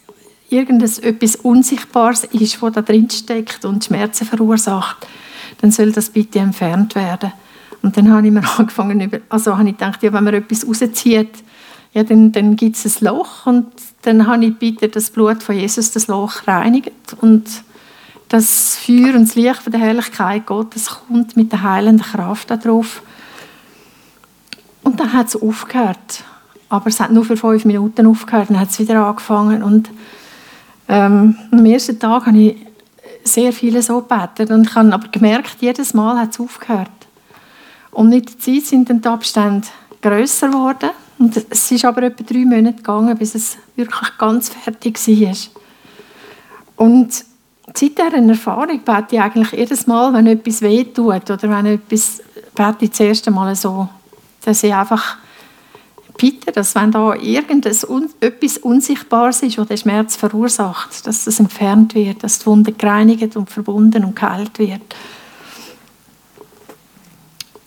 irgendetwas 0.49 1.36
Unsichtbares 1.38 2.23
ist, 2.25 2.62
das 2.62 2.73
da 2.73 2.81
drin 2.81 3.09
steckt 3.09 3.65
und 3.65 3.83
Schmerzen 3.83 4.25
verursacht, 4.25 5.07
dann 5.62 5.71
soll 5.71 5.91
das 5.91 6.09
bitte 6.09 6.39
entfernt 6.39 6.95
werden. 6.95 7.33
Und 7.81 7.97
dann 7.97 8.12
habe 8.12 8.25
ich 8.25 8.33
mir 8.33 8.43
angefangen, 8.57 9.21
also 9.29 9.57
habe 9.57 9.69
ich 9.69 9.77
gedacht, 9.77 10.01
ja, 10.01 10.12
wenn 10.13 10.23
man 10.23 10.33
etwas 10.33 10.67
rauszieht, 10.67 11.43
ja, 11.93 12.03
dann, 12.03 12.32
dann 12.32 12.56
gibt 12.56 12.75
es 12.75 13.01
ein 13.01 13.06
Loch 13.06 13.45
und 13.45 13.67
dann 14.01 14.27
habe 14.27 14.45
ich 14.45 14.58
bitte 14.58 14.89
das 14.89 15.12
Blut 15.12 15.43
von 15.43 15.56
Jesus 15.56 15.91
das 15.91 16.08
Loch 16.08 16.47
reinigt 16.47 16.91
und 17.21 17.45
das 18.29 18.77
Feuer 18.77 19.13
und 19.15 19.27
das 19.27 19.36
Licht 19.36 19.62
von 19.62 19.71
der 19.71 19.82
Herrlichkeit 19.82 20.45
Gottes 20.47 20.89
kommt 20.89 21.38
mit 21.38 21.51
der 21.51 21.62
heilenden 21.62 22.06
Kraft 22.06 22.49
darauf. 22.49 23.03
Und 24.84 24.99
dann 24.99 25.13
hat 25.13 25.27
es 25.27 25.41
aufgehört. 25.41 26.23
Aber 26.67 26.88
es 26.88 26.99
hat 26.99 27.12
nur 27.12 27.23
für 27.23 27.38
fünf 27.38 27.65
Minuten 27.65 28.08
aufgehört, 28.08 28.49
dann 28.49 28.60
hat 28.60 28.71
es 28.71 28.79
wieder 28.79 29.06
angefangen. 29.06 29.62
Und 29.62 29.91
ähm, 30.88 31.38
am 31.51 31.65
ersten 31.65 31.99
Tag 31.99 32.25
habe 32.25 32.38
ich 32.39 32.56
sehr 33.23 33.53
viele 33.53 33.84
so 33.84 34.01
gebetet 34.01 34.49
und 34.49 34.67
ich 34.67 34.75
habe 34.75 34.91
aber 34.91 35.08
gemerkt, 35.10 35.58
jedes 35.60 35.93
Mal 35.93 36.17
hat 36.17 36.32
es 36.32 36.39
aufgehört. 36.39 36.89
Und 37.91 38.10
mit 38.10 38.29
der 38.29 38.39
Zeit 38.39 38.65
sind 38.65 38.89
dann 38.89 39.01
die 39.01 39.08
Abstände 39.08 39.67
grösser 40.01 40.47
geworden. 40.47 40.89
Und 41.23 41.38
es 41.49 41.71
ist 41.71 41.86
aber 41.86 42.03
etwa 42.03 42.21
drei 42.21 42.43
Monate 42.43 42.75
gegangen, 42.75 43.17
bis 43.17 43.33
es 43.33 43.57
wirklich 43.77 44.17
ganz 44.17 44.49
fertig 44.49 44.99
war. 45.07 45.36
Und 46.75 47.13
seit 47.67 47.97
dieser 47.97 48.27
Erfahrung 48.27 48.81
bete 48.83 49.15
ich 49.15 49.21
eigentlich 49.21 49.53
jedes 49.53 49.88
Mal, 49.88 50.13
wenn 50.13 50.27
etwas 50.27 50.62
wehtut 50.62 51.31
oder 51.31 51.43
wenn 51.43 51.65
etwas, 51.65 52.21
bete 52.53 52.83
ich 52.83 52.89
das 52.89 52.99
erste 52.99 53.31
Mal 53.31 53.55
so, 53.55 53.88
dass 54.43 54.63
ich 54.63 54.73
einfach 54.73 55.15
bitte, 56.17 56.51
dass 56.51 56.75
wenn 56.75 56.91
da 56.91 57.15
irgendetwas 57.15 57.86
Unsichtbares 57.86 59.43
ist, 59.43 59.57
das 59.57 59.67
den 59.69 59.77
Schmerz 59.77 60.17
verursacht, 60.17 61.07
dass 61.07 61.23
das 61.23 61.39
entfernt 61.39 61.95
wird, 61.95 62.21
dass 62.21 62.39
die 62.39 62.47
Wunde 62.47 62.73
gereinigt 62.73 63.38
und 63.38 63.49
verbunden 63.49 64.03
und 64.03 64.17
geheilt 64.17 64.59
wird. 64.59 64.93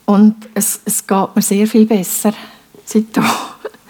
Und 0.04 0.34
es, 0.52 0.78
es 0.84 1.06
geht 1.06 1.34
mir 1.34 1.40
sehr 1.40 1.66
viel 1.66 1.86
besser 1.86 2.34
seitdem. 2.86 3.24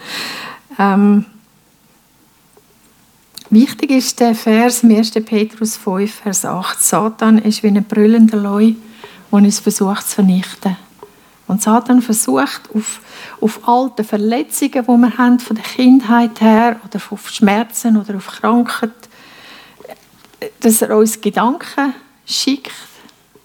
ähm, 0.78 1.26
Wichtig 3.48 3.92
ist 3.92 4.18
der 4.18 4.34
Vers 4.34 4.82
im 4.82 4.90
1. 4.90 5.12
Petrus 5.24 5.76
5, 5.76 6.12
Vers 6.12 6.44
8. 6.44 6.82
Satan 6.82 7.38
ist 7.38 7.62
wie 7.62 7.68
ein 7.68 7.84
brüllender 7.84 8.38
Leu, 8.38 8.72
der 9.30 9.38
uns 9.38 9.60
versucht 9.60 10.08
zu 10.08 10.16
vernichten. 10.16 10.76
Und 11.46 11.62
Satan 11.62 12.02
versucht, 12.02 12.62
auf, 12.74 13.00
auf 13.40 13.68
alte 13.68 14.02
Verletzungen, 14.02 14.72
die 14.72 14.88
wir 14.88 15.16
haben, 15.16 15.38
von 15.38 15.54
der 15.54 15.64
Kindheit 15.64 16.40
her, 16.40 16.80
oder 16.84 17.00
auf 17.10 17.30
Schmerzen 17.30 17.96
oder 17.96 18.16
auf 18.16 18.26
Krankheit, 18.26 18.90
dass 20.58 20.82
er 20.82 20.96
uns 20.96 21.20
Gedanken 21.20 21.94
schickt. 22.26 22.72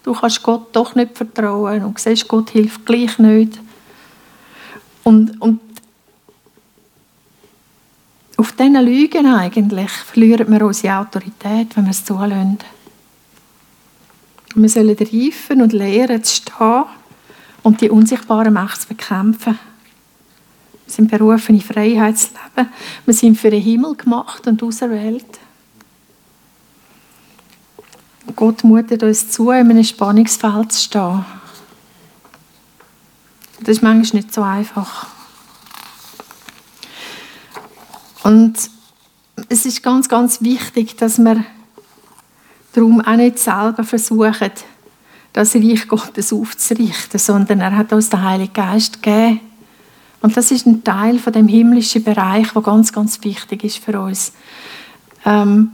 Du 0.01 0.13
kannst 0.13 0.41
Gott 0.41 0.75
doch 0.75 0.95
nicht 0.95 1.15
vertrauen 1.15 1.85
und 1.85 1.99
siehst, 1.99 2.27
Gott 2.27 2.49
hilft 2.49 2.87
gleich 2.87 3.19
nicht. 3.19 3.59
Und, 5.03 5.41
und 5.41 5.59
auf 8.37 8.51
diesen 8.53 8.83
Lügen 8.83 9.25
eigentlich 9.27 9.91
verlieren 9.91 10.51
wir 10.51 10.65
unsere 10.65 10.97
Autorität, 10.97 11.75
wenn 11.75 11.85
wir 11.85 11.91
es 11.91 12.05
zulassen. 12.05 12.59
Wir 14.55 14.69
sollen 14.69 14.97
reifen 14.97 15.61
und 15.61 15.73
lernen 15.73 16.23
zu 16.23 16.35
stehen 16.35 16.83
und 17.63 17.81
die 17.81 17.89
unsichtbare 17.89 18.51
Macht 18.51 18.81
zu 18.81 18.87
bekämpfen. 18.89 19.57
Wir 20.85 20.93
sind 20.93 21.11
berufen, 21.11 21.55
in 21.55 21.61
Freiheit 21.61 22.17
zu 22.17 22.29
leben. 22.55 22.69
Wir 23.05 23.13
sind 23.13 23.37
für 23.37 23.49
den 23.49 23.61
Himmel 23.61 23.95
gemacht 23.95 24.45
und 24.47 24.61
auserwählt. 24.61 25.39
Gott 28.35 28.63
mutet 28.63 29.03
uns 29.03 29.29
zu, 29.29 29.51
in 29.51 29.69
einem 29.69 29.83
Spannungsfeld 29.83 30.71
zu 30.71 30.81
stehen. 30.81 31.25
Das 33.61 33.77
ist 33.77 33.83
manchmal 33.83 34.21
nicht 34.21 34.33
so 34.33 34.41
einfach. 34.41 35.07
Und 38.23 38.55
es 39.49 39.65
ist 39.65 39.83
ganz, 39.83 40.09
ganz 40.09 40.41
wichtig, 40.41 40.97
dass 40.97 41.19
wir 41.19 41.43
darum 42.73 43.01
auch 43.01 43.15
nicht 43.15 43.39
selber 43.39 43.83
versuchen, 43.83 44.51
das 45.33 45.55
Reich 45.55 45.87
Gottes 45.87 46.33
aufzurichten, 46.33 47.19
sondern 47.19 47.61
er 47.61 47.77
hat 47.77 47.93
uns 47.93 48.09
den 48.09 48.23
Heiligen 48.23 48.53
Geist 48.53 49.01
gegeben. 49.01 49.39
Und 50.21 50.35
das 50.37 50.51
ist 50.51 50.65
ein 50.65 50.83
Teil 50.83 51.19
von 51.19 51.33
dem 51.33 51.47
himmlischen 51.47 52.03
Bereich, 52.03 52.51
der 52.51 52.61
ganz, 52.61 52.91
ganz 52.91 53.23
wichtig 53.23 53.63
ist 53.63 53.77
für 53.77 53.99
uns. 53.99 54.33
Ähm, 55.25 55.71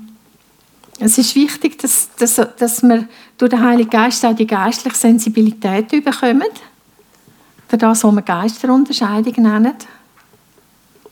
es 1.00 1.17
ist 1.17 1.36
wichtig, 1.36 1.78
dass, 1.80 2.10
dass, 2.15 2.36
dass 2.36 2.84
wir 2.84 3.08
durch 3.38 3.52
den 3.52 3.62
Heiligen 3.62 3.89
Geist 3.89 4.26
auch 4.26 4.36
die 4.36 4.47
geistliche 4.47 4.95
Sensibilität 4.95 5.89
bekommen. 5.89 6.43
Das, 7.69 8.03
was 8.03 8.15
wir 8.15 8.21
Geisterunterscheidung 8.21 9.43
nennen. 9.43 9.73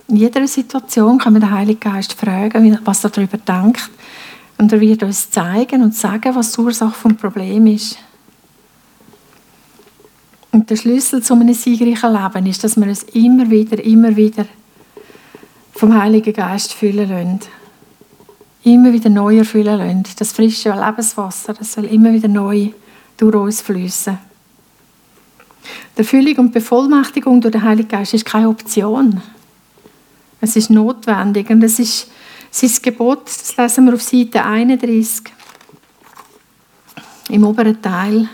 In 0.08 0.15
jeder 0.18 0.48
Situation 0.48 1.18
kann 1.18 1.34
man 1.34 1.41
den 1.41 1.52
Heiligen 1.52 1.80
Geist 1.80 2.13
fragen, 2.13 2.80
was 2.84 3.04
er 3.04 3.10
darüber 3.10 3.38
denkt. 3.38 3.89
Und 4.58 4.72
er 4.72 4.80
wird 4.80 5.04
uns 5.04 5.30
zeigen 5.30 5.82
und 5.82 5.96
sagen, 5.96 6.36
was 6.36 6.54
die 6.54 6.62
Ursache 6.62 7.10
des 7.10 7.18
Problems 7.18 7.82
ist. 7.82 7.98
Und 10.52 10.70
der 10.70 10.78
Schlüssel 10.78 11.22
zu 11.22 11.34
einem 11.34 11.54
siegreichen 11.54 12.13
Leben 12.13 12.46
ist, 12.46 12.63
dass 12.63 12.78
wir 12.78 12.88
uns 12.88 13.04
immer 13.04 13.50
wieder, 13.50 13.84
immer 13.84 14.15
wieder 14.15 14.46
vom 15.74 16.00
Heiligen 16.00 16.34
Geist 16.34 16.72
füllen 16.72 17.10
lassen. 17.10 17.39
Immer 18.63 18.94
wieder 18.94 19.10
neu 19.10 19.39
erfüllen 19.39 19.78
lassen. 19.78 20.04
Das 20.18 20.32
frische 20.32 20.70
Lebenswasser, 20.70 21.54
das 21.54 21.74
soll 21.74 21.86
immer 21.86 22.13
wieder 22.13 22.30
neu 22.30 22.70
durch 23.18 23.36
uns 23.36 23.62
fließen. 23.62 24.18
Die 25.95 25.99
Erfüllung 25.99 26.38
und 26.38 26.51
Bevollmächtigung 26.51 27.41
durch 27.41 27.54
den 27.54 27.63
Heiligen 27.63 27.89
Geist 27.89 28.13
ist 28.13 28.25
keine 28.25 28.49
Option. 28.49 29.21
Es 30.41 30.56
ist 30.56 30.69
notwendig 30.69 31.49
und 31.49 31.63
es 31.63 31.80
ist 31.80 32.12
sein 32.51 32.71
Gebot, 32.82 33.25
das 33.25 33.58
lesen 33.58 33.86
wir 33.86 33.95
auf 33.95 34.01
Seite 34.01 34.43
31 34.43 35.23
im 37.30 37.43
oberen 37.43 37.82
Teil. 37.82 38.30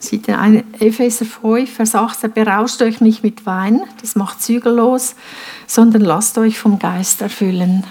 Seite 0.00 0.38
1, 0.38 0.64
Epheser 0.80 1.24
5, 1.24 1.70
Vers 1.70 1.94
18, 1.94 2.32
berauscht 2.32 2.80
euch 2.82 3.00
nicht 3.00 3.22
mit 3.22 3.44
Wein, 3.46 3.82
das 4.00 4.16
macht 4.16 4.42
zügellos, 4.42 5.14
sondern 5.66 6.02
lasst 6.02 6.38
euch 6.38 6.58
vom 6.58 6.78
Geist 6.78 7.20
erfüllen. 7.20 7.84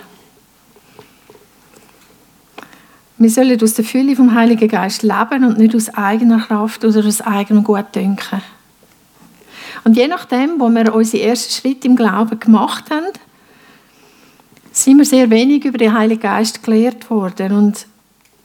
Wir 3.19 3.29
sollen 3.31 3.61
aus 3.61 3.73
der 3.73 3.83
Fülle 3.83 4.15
vom 4.15 4.35
Heiligen 4.35 4.67
Geist 4.67 5.01
leben 5.01 5.43
und 5.43 5.57
nicht 5.57 5.75
aus 5.75 5.89
eigener 5.95 6.39
Kraft 6.39 6.85
oder 6.85 7.05
aus 7.05 7.21
eigenem 7.21 7.63
Gutdünken. 7.63 8.41
Und 9.83 9.97
je 9.97 10.07
nachdem, 10.07 10.59
wo 10.59 10.69
wir 10.69 10.93
unsere 10.93 11.23
ersten 11.23 11.53
Schritte 11.53 11.87
im 11.87 11.95
Glauben 11.95 12.39
gemacht 12.39 12.91
haben, 12.91 13.07
sind 14.71 14.97
wir 14.97 15.05
sehr 15.05 15.29
wenig 15.29 15.65
über 15.65 15.77
den 15.77 15.97
Heiligen 15.97 16.21
Geist 16.21 16.61
gelehrt 16.61 17.09
worden 17.09 17.53
und 17.53 17.87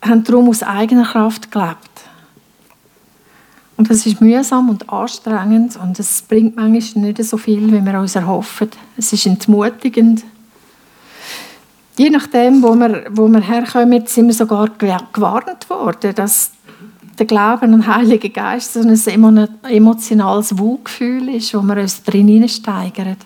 haben 0.01 0.25
darum 0.25 0.49
aus 0.49 0.63
eigener 0.63 1.05
Kraft 1.05 1.51
gelebt. 1.51 1.77
Und 3.77 3.91
das 3.91 4.07
ist 4.07 4.21
mühsam 4.21 4.71
und 4.71 4.89
anstrengend 4.89 5.77
und 5.77 5.99
es 5.99 6.23
bringt 6.23 6.57
manchmal 6.57 7.05
nicht 7.05 7.25
so 7.25 7.37
viel, 7.37 7.73
wie 7.73 7.85
wir 7.85 7.99
uns 7.99 8.15
erhoffen. 8.15 8.71
Es 8.97 9.13
ist 9.13 9.27
entmutigend. 9.27 10.25
Je 11.97 12.09
nachdem, 12.11 12.63
wo 12.63 12.75
wir, 12.75 13.07
wo 13.11 13.29
wir 13.29 13.41
herkommen, 13.41 14.07
sind 14.07 14.27
wir 14.27 14.35
sogar 14.35 14.69
gewarnt 14.79 15.69
worden, 15.69 16.15
dass 16.15 16.53
der 17.19 17.27
Glaube 17.27 17.63
an 17.63 17.73
den 17.73 17.87
Heiligen 17.87 18.33
Geist 18.33 18.73
so 18.73 18.81
ein 18.81 19.49
emotionales 19.65 20.57
Wohlgefühl 20.57 21.29
ist, 21.29 21.53
wo 21.55 21.61
wir 21.63 21.77
uns 21.77 22.03
drin 22.03 22.49
steigern. 22.49 23.17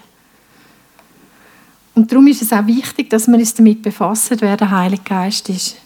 Und 1.94 2.10
darum 2.10 2.26
ist 2.26 2.42
es 2.42 2.52
auch 2.52 2.66
wichtig, 2.66 3.08
dass 3.08 3.26
wir 3.26 3.38
uns 3.38 3.54
damit 3.54 3.82
befassen, 3.82 4.36
wer 4.40 4.56
der 4.56 4.70
Heilige 4.70 5.02
Geist 5.02 5.48
ist. 5.48 5.76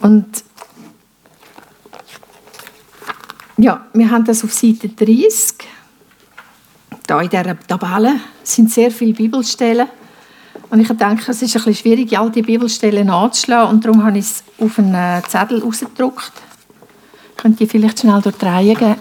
Und 0.00 0.44
ja, 3.58 3.86
wir 3.92 4.10
haben 4.10 4.24
das 4.24 4.44
auf 4.44 4.52
Seite 4.52 4.88
30. 4.88 5.75
Da 7.06 7.20
in 7.20 7.28
dieser 7.28 7.58
Tabelle 7.60 8.20
sind 8.42 8.72
sehr 8.72 8.90
viele 8.90 9.12
Bibelstellen. 9.12 9.88
Und 10.70 10.80
ich 10.80 10.88
denke, 10.88 11.30
es 11.30 11.42
ist 11.42 11.56
ein 11.56 11.64
bisschen 11.64 11.74
schwierig, 11.74 12.18
all 12.18 12.30
die 12.30 12.42
Bibelstellen 12.42 13.10
anzuschlagen. 13.10 13.74
Und 13.74 13.84
darum 13.84 14.04
habe 14.04 14.18
ich 14.18 14.24
es 14.24 14.44
auf 14.58 14.78
einen 14.78 14.94
äh, 14.94 15.22
Zettel 15.28 15.62
ausgedruckt. 15.62 16.32
Könnt 17.36 17.60
ihr 17.60 17.68
vielleicht 17.68 18.00
schnell 18.00 18.20
Reihe 18.42 18.74
gehen? 18.74 18.96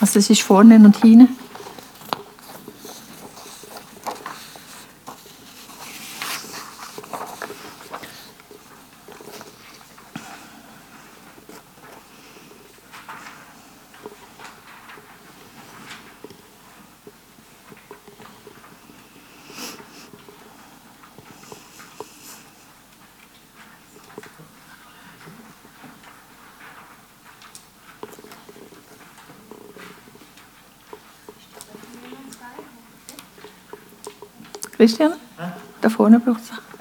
Also 0.00 0.18
es 0.18 0.30
ist 0.30 0.42
vorne 0.42 0.76
und 0.76 0.96
hinten. 0.96 1.41
Christian? 34.82 35.12
Da 35.80 35.88
vorne 35.88 36.18
braucht 36.18 36.40
es. 36.40 36.71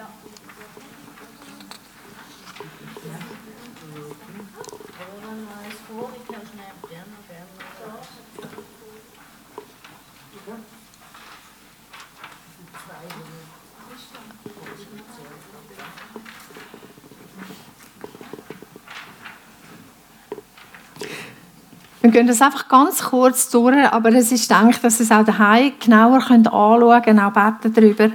Wir 22.12 22.20
gehen 22.20 22.28
das 22.28 22.42
einfach 22.42 22.68
ganz 22.68 23.02
kurz 23.04 23.50
durch, 23.52 23.74
aber 23.74 24.14
es 24.14 24.34
ist 24.34 24.50
gedacht, 24.50 24.84
dass 24.84 25.00
es 25.00 25.14
auch 25.14 25.24
daheim 25.24 25.72
genauer 25.80 26.20
könnt 26.20 26.48
anschauen 26.48 27.02
könnt, 27.04 27.22
auch 27.22 27.32
beten 27.32 27.74
darüber. 27.74 28.04
Äh, 28.04 28.12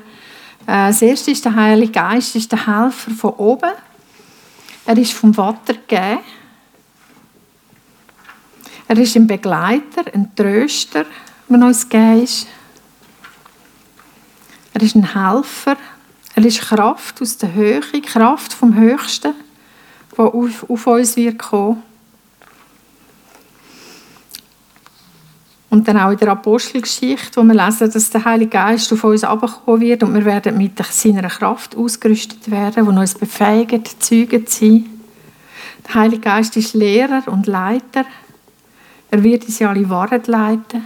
das 0.66 1.00
erste 1.00 1.30
ist 1.30 1.42
der 1.46 1.54
Heilige 1.54 1.92
Geist, 1.92 2.36
ist 2.36 2.52
der 2.52 2.66
Helfer 2.66 3.10
von 3.12 3.30
oben. 3.30 3.70
Er 4.84 4.98
ist 4.98 5.14
vom 5.14 5.32
Vater 5.32 5.72
gegeben. 5.72 6.18
Er 8.86 8.98
ist 8.98 9.16
ein 9.16 9.26
Begleiter, 9.26 10.04
ein 10.12 10.30
Tröster, 10.36 11.06
der 11.48 11.66
uns 11.66 11.88
gegeben 11.88 12.22
ist. 12.22 12.48
Er 14.74 14.82
ist 14.82 14.94
ein 14.94 15.14
Helfer. 15.14 15.78
Er 16.34 16.44
ist 16.44 16.60
Kraft 16.60 17.22
aus 17.22 17.38
der 17.38 17.54
Höhe, 17.54 17.80
Kraft 18.02 18.52
vom 18.52 18.74
Höchsten, 18.74 19.32
die 20.12 20.20
auf, 20.20 20.68
auf 20.68 20.86
uns 20.86 21.16
wird 21.16 21.38
kommen. 21.38 21.82
Und 25.76 25.86
dann 25.86 25.98
auch 25.98 26.10
in 26.10 26.16
der 26.16 26.28
Apostelgeschichte, 26.28 27.38
wo 27.38 27.44
wir 27.44 27.52
lesen, 27.52 27.92
dass 27.92 28.08
der 28.08 28.24
Heilige 28.24 28.52
Geist 28.52 28.90
auf 28.94 29.04
uns 29.04 29.22
abkommen 29.22 29.82
wird 29.82 30.02
und 30.02 30.14
wir 30.14 30.24
werden 30.24 30.56
mit 30.56 30.82
seiner 30.82 31.28
Kraft 31.28 31.76
ausgerüstet 31.76 32.50
werden, 32.50 32.86
die 32.86 32.98
uns 32.98 33.14
befähigt, 33.14 34.02
Zeugen 34.02 34.46
zu 34.46 34.64
sein. 34.64 34.86
Der 35.86 35.94
Heilige 35.96 36.22
Geist 36.22 36.56
ist 36.56 36.72
Lehrer 36.72 37.24
und 37.26 37.46
Leiter. 37.46 38.06
Er 39.10 39.22
wird 39.22 39.44
uns 39.44 39.58
ja 39.58 39.68
alle 39.68 39.86
Wahrheit 39.90 40.28
leiten. 40.28 40.82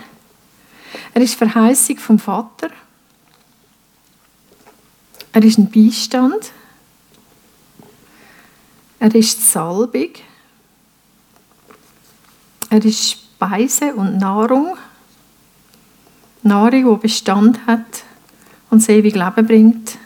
Er 1.14 1.22
ist 1.22 1.36
Verheißung 1.36 1.98
vom 1.98 2.18
Vater. 2.18 2.70
Er 5.30 5.44
ist 5.44 5.58
ein 5.58 5.70
Beistand. 5.70 6.50
Er 8.98 9.14
ist 9.14 9.52
Salbung. 9.52 10.10
Er 12.70 12.84
ist 12.84 13.19
Speise 13.40 13.94
und 13.94 14.18
Nahrung. 14.18 14.76
Nahrung, 16.42 16.94
die 16.94 17.00
Bestand 17.00 17.66
hat 17.66 18.04
und 18.68 18.82
das 18.82 18.88
ewige 18.90 19.18
Leben 19.18 19.46
bringt. 19.46 19.98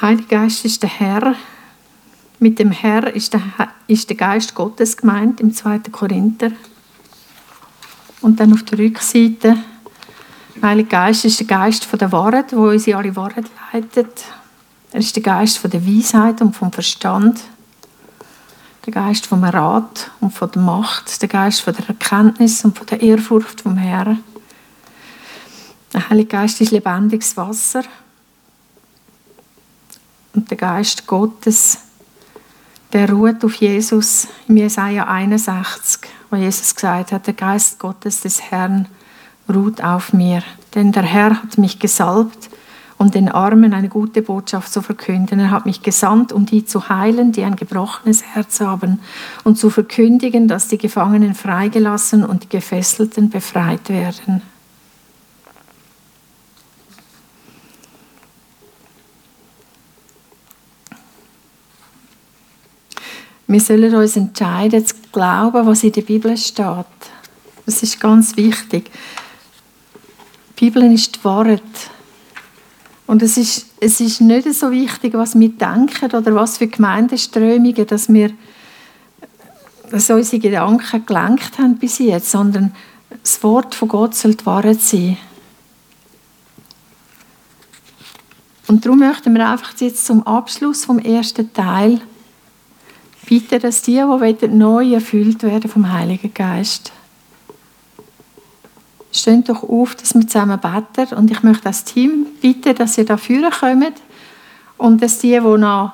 Heiliger 0.00 0.42
Geist 0.42 0.64
ist 0.64 0.82
der 0.84 0.90
Herr. 0.90 1.34
Mit 2.38 2.60
dem 2.60 2.70
Herr 2.70 3.12
ist 3.12 3.34
der, 3.34 3.42
ist 3.88 4.08
der 4.08 4.16
Geist 4.16 4.54
Gottes 4.54 4.96
gemeint 4.96 5.40
im 5.40 5.52
2. 5.52 5.80
Korinther. 5.90 6.52
Und 8.20 8.38
dann 8.38 8.52
auf 8.52 8.62
der 8.62 8.78
Rückseite, 8.78 9.56
Heiliger 10.62 10.88
Geist 10.88 11.24
ist 11.24 11.40
der 11.40 11.46
Geist 11.48 11.84
von 11.84 11.98
der 11.98 12.12
Wahrheit, 12.12 12.54
wo 12.54 12.68
uns 12.68 12.86
alle 12.86 13.16
Wahrheit 13.16 13.46
leitet. 13.72 14.24
Er 14.92 15.00
ist 15.00 15.16
der 15.16 15.24
Geist 15.24 15.58
von 15.58 15.70
der 15.70 15.84
Weisheit 15.84 16.40
und 16.40 16.54
vom 16.54 16.70
Verstand 16.70 17.40
der 18.86 18.92
Geist 18.92 19.26
vom 19.26 19.44
Rat 19.44 20.10
und 20.20 20.32
von 20.32 20.50
der 20.50 20.62
Macht, 20.62 21.20
der 21.20 21.28
Geist 21.28 21.60
von 21.60 21.74
der 21.74 21.88
Erkenntnis 21.88 22.64
und 22.64 22.76
von 22.76 22.86
der 22.86 23.00
Ehrfurcht 23.00 23.60
vom 23.60 23.76
Herrn. 23.76 24.24
Der 25.92 26.08
Heilige 26.08 26.28
Geist 26.28 26.60
ist 26.60 26.70
lebendiges 26.70 27.36
Wasser 27.36 27.82
und 30.34 30.50
der 30.50 30.56
Geist 30.56 31.06
Gottes, 31.06 31.78
der 32.92 33.10
ruht 33.10 33.44
auf 33.44 33.54
Jesus 33.54 34.28
im 34.48 34.56
Jesaja 34.56 35.06
61, 35.06 36.00
wo 36.30 36.36
Jesus 36.36 36.74
gesagt 36.74 37.12
hat, 37.12 37.26
der 37.26 37.34
Geist 37.34 37.78
Gottes 37.78 38.20
des 38.20 38.40
Herrn 38.50 38.86
ruht 39.48 39.82
auf 39.82 40.12
mir, 40.12 40.42
denn 40.74 40.92
der 40.92 41.02
Herr 41.02 41.42
hat 41.42 41.58
mich 41.58 41.78
gesalbt, 41.78 42.48
um 43.00 43.10
den 43.10 43.30
Armen 43.30 43.72
eine 43.72 43.88
gute 43.88 44.20
Botschaft 44.20 44.70
zu 44.70 44.82
verkünden. 44.82 45.40
Er 45.40 45.50
hat 45.50 45.64
mich 45.64 45.80
gesandt, 45.80 46.34
um 46.34 46.44
die 46.44 46.66
zu 46.66 46.90
heilen, 46.90 47.32
die 47.32 47.44
ein 47.44 47.56
gebrochenes 47.56 48.22
Herz 48.22 48.60
haben, 48.60 49.00
und 49.42 49.56
zu 49.56 49.70
verkündigen, 49.70 50.48
dass 50.48 50.68
die 50.68 50.76
Gefangenen 50.76 51.34
freigelassen 51.34 52.26
und 52.26 52.44
die 52.44 52.48
Gefesselten 52.50 53.30
befreit 53.30 53.88
werden. 53.88 54.42
Wir 63.46 63.60
sollen 63.60 63.94
uns 63.94 64.18
entscheiden, 64.18 64.84
zu 64.84 64.94
glauben, 65.10 65.66
was 65.66 65.84
in 65.84 65.92
der 65.92 66.02
Bibel 66.02 66.36
steht. 66.36 66.84
Das 67.64 67.82
ist 67.82 67.98
ganz 67.98 68.36
wichtig. 68.36 68.90
Die 70.50 70.66
Bibel 70.66 70.92
ist 70.92 71.16
die 71.16 71.24
Wahrheit. 71.24 71.62
Und 73.10 73.22
es 73.22 73.36
ist, 73.36 73.66
es 73.80 74.00
ist 74.00 74.20
nicht 74.20 74.54
so 74.54 74.70
wichtig, 74.70 75.14
was 75.14 75.36
wir 75.36 75.48
denken 75.48 76.14
oder 76.14 76.32
was 76.32 76.58
für 76.58 76.68
Gemeindeströmungen, 76.68 77.84
dass 77.88 78.08
wir 78.08 78.30
dass 79.90 80.10
unsere 80.10 80.38
Gedanken 80.38 81.04
gelenkt 81.04 81.58
haben 81.58 81.76
bis 81.76 81.98
jetzt, 81.98 82.30
sondern 82.30 82.72
das 83.20 83.42
Wort 83.42 83.74
von 83.74 83.88
Gott 83.88 84.14
soll 84.14 84.36
Wahrheit 84.44 84.80
sein. 84.80 85.16
Und 88.68 88.86
darum 88.86 89.00
möchten 89.00 89.34
wir 89.34 89.50
einfach 89.50 89.74
jetzt 89.80 90.06
zum 90.06 90.24
Abschluss 90.24 90.84
vom 90.84 91.00
ersten 91.00 91.52
Teil 91.52 92.00
bitten, 93.26 93.58
dass 93.58 93.82
die, 93.82 94.00
die 94.40 94.46
neu 94.46 94.94
erfüllt 94.94 95.42
werden 95.42 95.68
vom 95.68 95.92
Heiligen 95.92 96.32
Geist, 96.32 96.92
Steht 99.12 99.48
doch 99.48 99.62
auf, 99.62 99.94
dass 99.96 100.14
wir 100.14 100.26
zusammen 100.26 100.60
beten. 100.60 101.14
Und 101.14 101.30
ich 101.30 101.42
möchte 101.42 101.64
das 101.64 101.84
Team 101.84 102.26
bitten, 102.40 102.74
dass 102.74 102.96
ihr 102.98 103.04
da 103.04 103.16
führen 103.16 103.50
kommt 103.50 104.00
und 104.78 105.02
dass 105.02 105.18
die, 105.18 105.32
die 105.32 105.58
noch 105.58 105.92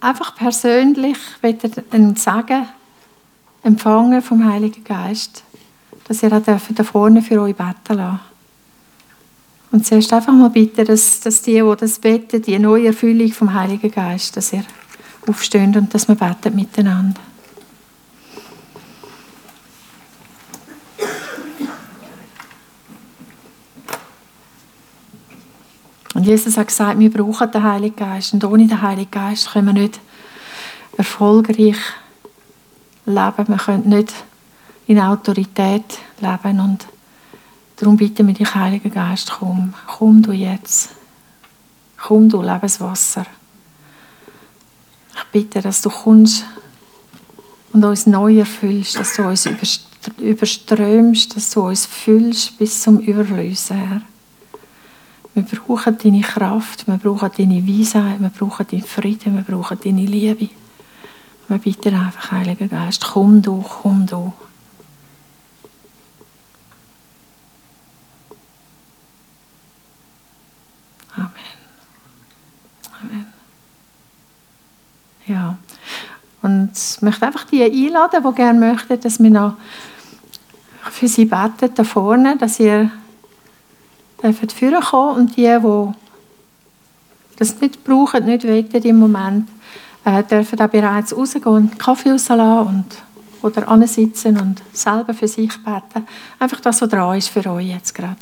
einfach 0.00 0.34
persönlich 0.34 1.16
einen 1.90 2.16
Sagen 2.16 2.68
empfangen 3.62 4.20
vom 4.20 4.44
Heiligen 4.44 4.84
Geist, 4.84 5.42
dass 6.06 6.22
ihr 6.22 6.32
auch 6.32 6.42
da 6.42 6.58
vorne 6.84 7.22
für 7.22 7.40
euch 7.40 7.56
beten 7.56 7.96
lassen. 7.98 8.20
Und 9.70 9.86
zuerst 9.86 10.12
einfach 10.12 10.32
mal 10.32 10.50
bitten, 10.50 10.84
dass, 10.84 11.20
dass 11.20 11.42
die, 11.42 11.60
die 11.60 11.76
das 11.80 11.98
beten, 11.98 12.42
die 12.42 12.58
neue 12.58 12.88
Erfüllung 12.88 13.32
vom 13.32 13.54
Heiligen 13.54 13.90
Geist, 13.90 14.36
dass 14.36 14.52
ihr 14.52 14.64
aufsteht 15.26 15.76
und 15.76 15.92
dass 15.92 16.06
wir 16.06 16.14
beten 16.14 16.54
miteinander. 16.54 17.20
Und 26.14 26.24
Jesus 26.24 26.56
hat 26.56 26.68
gesagt, 26.68 26.98
wir 26.98 27.10
brauchen 27.10 27.50
den 27.50 27.62
Heiligen 27.62 27.96
Geist. 27.96 28.32
Und 28.32 28.44
ohne 28.44 28.66
den 28.66 28.80
Heiligen 28.80 29.10
Geist 29.10 29.50
können 29.50 29.66
wir 29.66 29.72
nicht 29.72 30.00
erfolgreich 30.96 31.76
leben. 33.04 33.48
Wir 33.48 33.56
können 33.56 33.88
nicht 33.88 34.14
in 34.86 35.00
Autorität 35.00 35.98
leben. 36.20 36.60
Und 36.60 36.86
darum 37.76 37.96
bitten 37.96 38.28
wir 38.28 38.34
dich, 38.34 38.54
Heiliger 38.54 38.90
Geist, 38.90 39.32
komm. 39.38 39.74
Komm 39.86 40.22
du 40.22 40.32
jetzt. 40.32 40.90
Komm 42.00 42.28
du, 42.28 42.42
Lebenswasser. 42.42 43.26
Ich 45.16 45.24
bitte, 45.32 45.60
dass 45.60 45.82
du 45.82 45.90
kommst 45.90 46.44
und 47.72 47.84
uns 47.84 48.06
neu 48.06 48.38
erfüllst, 48.38 48.98
dass 48.98 49.14
du 49.14 49.24
uns 49.24 49.48
überströmst, 50.18 51.36
dass 51.36 51.50
du 51.50 51.62
uns 51.62 51.86
füllst 51.86 52.56
bis 52.58 52.82
zum 52.82 53.00
Überlösen, 53.00 53.76
Herr. 53.76 54.02
Wir 55.34 55.42
brauchen 55.42 55.98
deine 55.98 56.20
Kraft, 56.20 56.86
wir 56.86 56.96
brauchen 56.96 57.30
deine 57.36 57.66
Weisheit, 57.66 58.20
wir 58.20 58.28
brauchen 58.28 58.66
deinen 58.70 58.84
Frieden, 58.84 59.34
wir 59.34 59.42
brauchen 59.42 59.78
deine 59.82 60.06
Liebe. 60.06 60.48
Wir 61.48 61.58
bitten 61.58 61.94
einfach, 61.94 62.30
Heiliger 62.30 62.68
Geist, 62.68 63.04
komm 63.04 63.42
du, 63.42 63.60
komm 63.62 64.06
du. 64.06 64.32
Amen. 71.16 71.30
Amen. 73.02 73.26
Ja. 75.26 75.58
Und 76.42 76.70
ich 76.74 77.02
möchte 77.02 77.26
einfach 77.26 77.44
die 77.44 77.62
einladen, 77.64 78.22
die 78.22 78.34
gerne 78.34 78.60
möchten, 78.60 79.00
dass 79.00 79.20
wir 79.20 79.30
noch 79.30 79.56
für 80.90 81.08
sie 81.08 81.24
beten 81.24 81.74
da 81.74 81.82
vorne, 81.82 82.36
dass 82.36 82.60
ihr 82.60 82.90
dürft 84.22 84.52
führen 84.52 84.82
kommen 84.82 85.16
und 85.16 85.36
die, 85.36 85.58
die 85.62 85.92
das 87.36 87.60
nicht 87.60 87.84
brauchen, 87.84 88.24
nicht 88.24 88.44
wollen 88.44 88.66
im 88.70 88.98
Moment, 88.98 89.48
äh, 90.04 90.22
dürfen 90.22 90.60
auch 90.60 90.68
bereits 90.68 91.16
rausgehen 91.16 91.46
und 91.46 91.78
Kaffee 91.78 92.10
rauslassen 92.10 92.66
und 92.68 92.84
oder 93.42 93.86
sitzen 93.86 94.40
und 94.40 94.62
selber 94.72 95.12
für 95.12 95.28
sich 95.28 95.50
beten. 95.62 96.06
Einfach 96.38 96.60
das, 96.60 96.80
was 96.80 96.88
dran 96.88 97.18
ist 97.18 97.28
für 97.28 97.44
euch 97.50 97.68
jetzt 97.68 97.94
gerade. 97.94 98.16